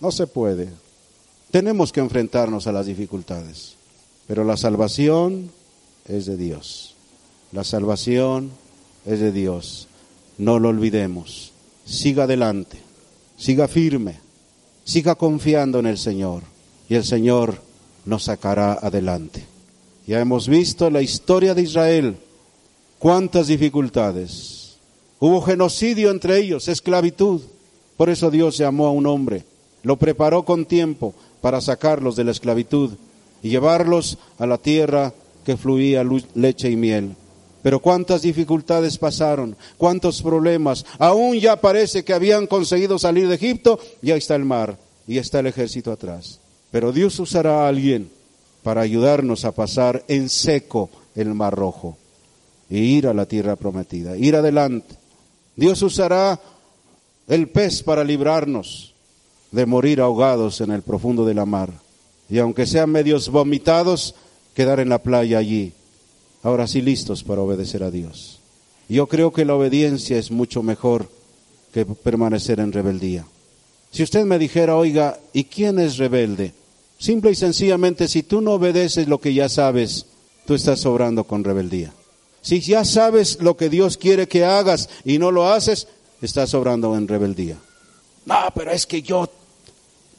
No 0.00 0.10
se 0.10 0.26
puede. 0.26 0.68
Tenemos 1.50 1.92
que 1.92 2.00
enfrentarnos 2.00 2.66
a 2.66 2.72
las 2.72 2.86
dificultades. 2.86 3.76
Pero 4.26 4.42
la 4.44 4.56
salvación 4.56 5.50
es 6.08 6.26
de 6.26 6.36
Dios. 6.36 6.96
La 7.52 7.62
salvación 7.62 8.50
es 9.04 9.20
de 9.20 9.32
Dios. 9.32 9.88
No 10.38 10.58
lo 10.58 10.70
olvidemos. 10.70 11.52
Siga 11.84 12.24
adelante. 12.24 12.78
Siga 13.36 13.68
firme. 13.68 14.20
Siga 14.84 15.14
confiando 15.14 15.78
en 15.78 15.86
el 15.86 15.98
Señor. 15.98 16.42
Y 16.88 16.94
el 16.94 17.04
Señor 17.04 17.60
nos 18.04 18.24
sacará 18.24 18.74
adelante. 18.74 19.44
Ya 20.06 20.20
hemos 20.20 20.48
visto 20.48 20.90
la 20.90 21.02
historia 21.02 21.54
de 21.54 21.62
Israel. 21.62 22.16
Cuántas 22.98 23.46
dificultades. 23.46 24.76
Hubo 25.18 25.40
genocidio 25.40 26.10
entre 26.10 26.38
ellos, 26.38 26.68
esclavitud. 26.68 27.40
Por 27.96 28.10
eso 28.10 28.30
Dios 28.30 28.58
llamó 28.58 28.86
a 28.86 28.90
un 28.90 29.06
hombre. 29.06 29.44
Lo 29.82 29.96
preparó 29.96 30.44
con 30.44 30.64
tiempo 30.64 31.14
para 31.40 31.60
sacarlos 31.60 32.16
de 32.16 32.24
la 32.24 32.32
esclavitud 32.32 32.92
y 33.42 33.50
llevarlos 33.50 34.18
a 34.38 34.46
la 34.46 34.58
tierra 34.58 35.12
que 35.44 35.56
fluía 35.56 36.04
leche 36.34 36.70
y 36.70 36.76
miel. 36.76 37.16
Pero 37.64 37.80
cuántas 37.80 38.20
dificultades 38.20 38.98
pasaron, 38.98 39.56
cuántos 39.78 40.20
problemas. 40.20 40.84
Aún 40.98 41.40
ya 41.40 41.56
parece 41.56 42.04
que 42.04 42.12
habían 42.12 42.46
conseguido 42.46 42.98
salir 42.98 43.26
de 43.26 43.36
Egipto, 43.36 43.80
ya 44.02 44.16
está 44.16 44.34
el 44.34 44.44
mar 44.44 44.76
y 45.08 45.16
está 45.16 45.40
el 45.40 45.46
ejército 45.46 45.90
atrás. 45.90 46.40
Pero 46.70 46.92
Dios 46.92 47.18
usará 47.18 47.64
a 47.64 47.68
alguien 47.68 48.10
para 48.62 48.82
ayudarnos 48.82 49.46
a 49.46 49.52
pasar 49.52 50.04
en 50.08 50.28
seco 50.28 50.90
el 51.14 51.32
mar 51.32 51.54
rojo 51.54 51.96
e 52.68 52.76
ir 52.76 53.06
a 53.06 53.14
la 53.14 53.24
tierra 53.24 53.56
prometida, 53.56 54.14
ir 54.18 54.36
adelante. 54.36 54.96
Dios 55.56 55.80
usará 55.80 56.38
el 57.28 57.48
pez 57.48 57.82
para 57.82 58.04
librarnos 58.04 58.92
de 59.52 59.64
morir 59.64 60.02
ahogados 60.02 60.60
en 60.60 60.70
el 60.70 60.82
profundo 60.82 61.24
de 61.24 61.32
la 61.32 61.46
mar. 61.46 61.70
Y 62.28 62.40
aunque 62.40 62.66
sean 62.66 62.90
medios 62.90 63.30
vomitados, 63.30 64.16
quedar 64.52 64.80
en 64.80 64.90
la 64.90 64.98
playa 64.98 65.38
allí. 65.38 65.72
Ahora 66.44 66.66
sí 66.66 66.82
listos 66.82 67.24
para 67.24 67.40
obedecer 67.40 67.82
a 67.82 67.90
Dios. 67.90 68.38
Yo 68.88 69.06
creo 69.06 69.32
que 69.32 69.46
la 69.46 69.54
obediencia 69.54 70.18
es 70.18 70.30
mucho 70.30 70.62
mejor 70.62 71.08
que 71.72 71.86
permanecer 71.86 72.60
en 72.60 72.70
rebeldía. 72.70 73.24
Si 73.90 74.02
usted 74.02 74.26
me 74.26 74.38
dijera, 74.38 74.76
oiga, 74.76 75.18
¿y 75.32 75.44
quién 75.44 75.78
es 75.78 75.96
rebelde? 75.96 76.52
Simple 76.98 77.30
y 77.30 77.34
sencillamente, 77.34 78.08
si 78.08 78.22
tú 78.22 78.42
no 78.42 78.52
obedeces 78.52 79.08
lo 79.08 79.20
que 79.20 79.32
ya 79.32 79.48
sabes, 79.48 80.04
tú 80.46 80.54
estás 80.54 80.84
obrando 80.84 81.24
con 81.24 81.44
rebeldía. 81.44 81.94
Si 82.42 82.60
ya 82.60 82.84
sabes 82.84 83.40
lo 83.40 83.56
que 83.56 83.70
Dios 83.70 83.96
quiere 83.96 84.28
que 84.28 84.44
hagas 84.44 84.90
y 85.02 85.18
no 85.18 85.30
lo 85.30 85.48
haces, 85.48 85.88
estás 86.20 86.52
obrando 86.52 86.94
en 86.94 87.08
rebeldía. 87.08 87.56
No, 88.26 88.36
pero 88.54 88.70
es 88.70 88.84
que 88.84 89.00
yo 89.00 89.30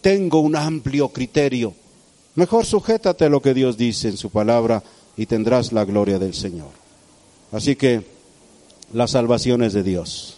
tengo 0.01 0.39
un 0.39 0.55
amplio 0.55 1.09
criterio. 1.09 1.75
Mejor 2.33 2.65
sujétate 2.65 3.25
a 3.25 3.29
lo 3.29 3.43
que 3.43 3.53
Dios 3.53 3.77
dice 3.77 4.07
en 4.07 4.17
su 4.17 4.31
palabra 4.31 4.83
y 5.17 5.25
tendrás 5.25 5.71
la 5.71 5.85
gloria 5.85 6.19
del 6.19 6.33
Señor. 6.33 6.69
Así 7.51 7.75
que 7.75 8.03
la 8.93 9.07
salvación 9.07 9.63
es 9.63 9.73
de 9.73 9.83
Dios. 9.83 10.37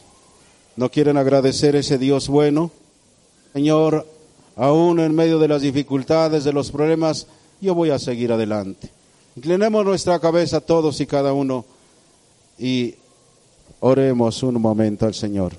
¿No 0.76 0.90
quieren 0.90 1.18
agradecer 1.18 1.76
ese 1.76 1.98
Dios 1.98 2.28
bueno? 2.28 2.72
Señor, 3.54 4.06
aún 4.56 5.00
en 5.00 5.16
medio 5.16 5.40
de 5.40 5.48
las 5.48 5.62
dificultades, 5.62 6.44
de 6.44 6.54
los 6.54 6.72
problemas, 6.72 7.28
yo 7.62 7.74
voy 7.74 7.90
a 7.90 8.00
seguir 8.00 8.32
adelante. 8.32 8.90
Inclinemos 9.36 9.86
nuestra 9.86 10.20
cabeza 10.20 10.62
todos 10.62 11.00
y 11.02 11.08
cada 11.08 11.34
uno 11.34 11.66
y 12.60 12.96
oremos 13.80 14.44
un 14.44 14.62
momento 14.62 15.06
al 15.06 15.14
Señor. 15.14 15.54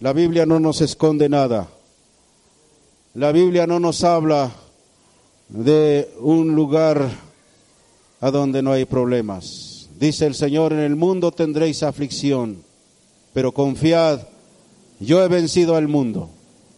La 0.00 0.12
Biblia 0.12 0.44
no 0.44 0.60
nos 0.60 0.80
esconde 0.80 1.28
nada. 1.28 1.68
La 3.14 3.32
Biblia 3.32 3.66
no 3.66 3.80
nos 3.80 4.04
habla 4.04 4.50
de 5.48 6.10
un 6.20 6.54
lugar 6.54 7.25
a 8.20 8.30
donde 8.30 8.62
no 8.62 8.72
hay 8.72 8.84
problemas. 8.84 9.88
Dice 9.98 10.26
el 10.26 10.34
Señor, 10.34 10.72
en 10.72 10.80
el 10.80 10.96
mundo 10.96 11.32
tendréis 11.32 11.82
aflicción, 11.82 12.62
pero 13.32 13.52
confiad, 13.52 14.20
yo 15.00 15.22
he 15.22 15.28
vencido 15.28 15.76
al 15.76 15.88
mundo. 15.88 16.30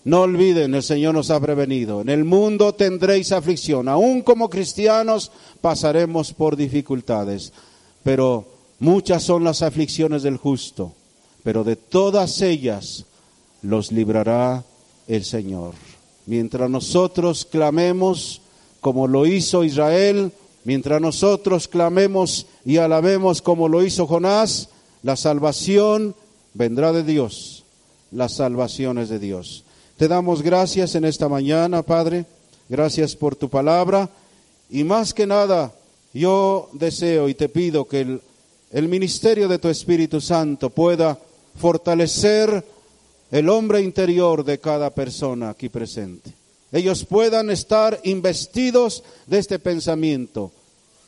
No 0.04 0.22
olviden, 0.22 0.74
el 0.74 0.82
Señor 0.82 1.14
nos 1.14 1.30
ha 1.30 1.40
prevenido. 1.40 2.00
En 2.00 2.08
el 2.08 2.24
mundo 2.24 2.72
tendréis 2.74 3.32
aflicción. 3.32 3.88
Aún 3.88 4.22
como 4.22 4.48
cristianos 4.48 5.30
pasaremos 5.60 6.32
por 6.32 6.56
dificultades, 6.56 7.52
pero 8.02 8.46
muchas 8.78 9.22
son 9.22 9.44
las 9.44 9.62
aflicciones 9.62 10.22
del 10.22 10.36
justo, 10.36 10.92
pero 11.42 11.64
de 11.64 11.76
todas 11.76 12.40
ellas 12.42 13.04
los 13.62 13.92
librará 13.92 14.64
el 15.08 15.24
Señor 15.24 15.74
mientras 16.28 16.68
nosotros 16.68 17.46
clamemos 17.50 18.42
como 18.80 19.08
lo 19.08 19.24
hizo 19.24 19.64
Israel, 19.64 20.30
mientras 20.68 21.00
nosotros 21.00 21.66
clamemos 21.66 22.44
y 22.62 22.76
alabemos 22.76 23.40
como 23.40 23.68
lo 23.68 23.82
hizo 23.82 24.06
Jonás, 24.06 24.68
la 25.02 25.16
salvación 25.16 26.14
vendrá 26.52 26.92
de 26.92 27.04
Dios, 27.04 27.64
la 28.10 28.28
salvación 28.28 28.98
es 28.98 29.08
de 29.08 29.18
Dios. 29.18 29.64
Te 29.96 30.08
damos 30.08 30.42
gracias 30.42 30.94
en 30.94 31.06
esta 31.06 31.26
mañana, 31.26 31.82
Padre, 31.82 32.26
gracias 32.68 33.16
por 33.16 33.34
tu 33.34 33.48
palabra 33.48 34.10
y 34.68 34.84
más 34.84 35.14
que 35.14 35.26
nada 35.26 35.72
yo 36.12 36.68
deseo 36.74 37.30
y 37.30 37.34
te 37.34 37.48
pido 37.48 37.86
que 37.86 38.02
el, 38.02 38.20
el 38.70 38.88
ministerio 38.88 39.48
de 39.48 39.58
tu 39.58 39.68
Espíritu 39.68 40.20
Santo 40.20 40.68
pueda 40.68 41.18
fortalecer 41.56 42.62
el 43.30 43.48
hombre 43.48 43.80
interior 43.80 44.44
de 44.44 44.58
cada 44.58 44.90
persona 44.90 45.48
aquí 45.48 45.70
presente. 45.70 46.30
Ellos 46.70 47.06
puedan 47.06 47.48
estar 47.48 47.98
investidos 48.04 49.02
de 49.26 49.38
este 49.38 49.58
pensamiento 49.58 50.52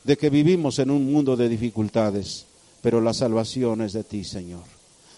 de 0.03 0.17
que 0.17 0.29
vivimos 0.29 0.79
en 0.79 0.91
un 0.91 1.11
mundo 1.11 1.35
de 1.35 1.49
dificultades, 1.49 2.45
pero 2.81 3.01
la 3.01 3.13
salvación 3.13 3.81
es 3.81 3.93
de 3.93 4.03
ti, 4.03 4.23
Señor. 4.23 4.63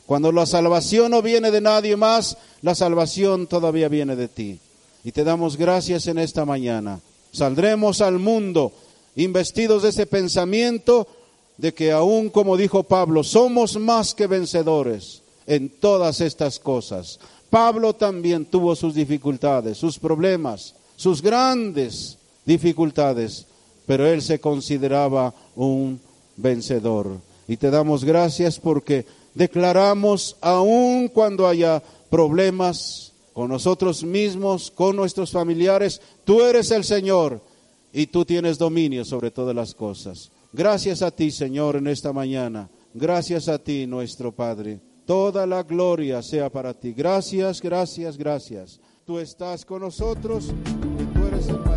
Cuando 0.06 0.32
la 0.32 0.46
salvación 0.46 1.12
no 1.12 1.22
viene 1.22 1.50
de 1.52 1.62
nadie 1.62 1.96
más, 1.96 2.38
la 2.62 2.76
salvación 2.76 3.48
todavía 3.48 3.88
viene 3.88 4.16
de 4.16 4.28
ti. 4.28 4.60
Y 5.04 5.12
te 5.12 5.24
damos 5.24 5.58
gracias 5.58 6.08
en 6.08 6.18
esta 6.18 6.46
mañana. 6.46 7.00
Saldremos 7.32 8.02
al 8.02 8.20
mundo 8.20 8.74
investidos 9.16 9.84
de 9.84 9.90
ese 9.90 10.06
pensamiento 10.06 11.08
de 11.58 11.74
que 11.74 11.92
aún 11.92 12.30
como 12.30 12.58
dijo 12.58 12.84
Pablo, 12.84 13.24
somos 13.24 13.78
más 13.80 14.14
que 14.14 14.28
vencedores 14.28 15.22
en 15.46 15.70
todas 15.70 16.22
estas 16.22 16.60
cosas. 16.60 17.20
Pablo 17.50 17.94
también 17.94 18.46
tuvo 18.46 18.76
sus 18.76 18.96
dificultades, 18.96 19.78
sus 19.78 20.00
problemas, 20.00 20.76
sus 20.96 21.22
grandes 21.22 22.18
dificultades, 22.46 23.46
pero 23.86 24.08
él 24.08 24.22
se 24.22 24.40
consideraba 24.40 25.34
un 25.56 26.00
vencedor. 26.38 27.18
Y 27.48 27.58
te 27.58 27.70
damos 27.70 28.04
gracias 28.04 28.60
porque 28.60 29.06
declaramos, 29.34 30.38
aun 30.42 31.08
cuando 31.08 31.48
haya 31.48 31.82
problemas 32.10 33.12
con 33.34 33.50
nosotros 33.50 34.04
mismos, 34.04 34.72
con 34.72 34.96
nuestros 34.96 35.32
familiares, 35.32 36.02
tú 36.24 36.42
eres 36.42 36.72
el 36.72 36.84
Señor 36.84 37.42
y 37.92 38.08
tú 38.08 38.26
tienes 38.26 38.58
dominio 38.58 39.04
sobre 39.04 39.32
todas 39.32 39.56
las 39.56 39.74
cosas. 39.74 40.32
Gracias 40.52 41.02
a 41.02 41.12
ti, 41.12 41.32
Señor, 41.32 41.76
en 41.78 41.88
esta 41.88 42.14
mañana. 42.14 42.70
Gracias 42.94 43.48
a 43.50 43.58
ti, 43.58 43.88
nuestro 43.88 44.32
Padre. 44.32 44.80
Toda 45.06 45.46
la 45.46 45.64
gloria 45.64 46.22
sea 46.22 46.50
para 46.50 46.74
ti. 46.74 46.94
Gracias, 46.94 47.60
gracias, 47.60 48.18
gracias. 48.18 48.80
Tú 49.06 49.20
estás 49.20 49.66
con 49.66 49.82
nosotros 49.82 50.46
y 51.00 51.18
tú 51.18 51.26
eres 51.26 51.48
el. 51.48 51.73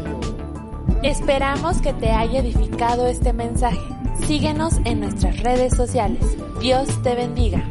Esperamos 1.03 1.80
que 1.82 1.92
te 1.92 2.11
haya 2.11 2.40
edificado 2.40 3.07
este 3.07 3.32
mensaje. 3.32 3.78
Síguenos 4.26 4.78
en 4.84 5.01
nuestras 5.01 5.40
redes 5.40 5.76
sociales. 5.76 6.36
Dios 6.61 7.03
te 7.03 7.14
bendiga. 7.14 7.62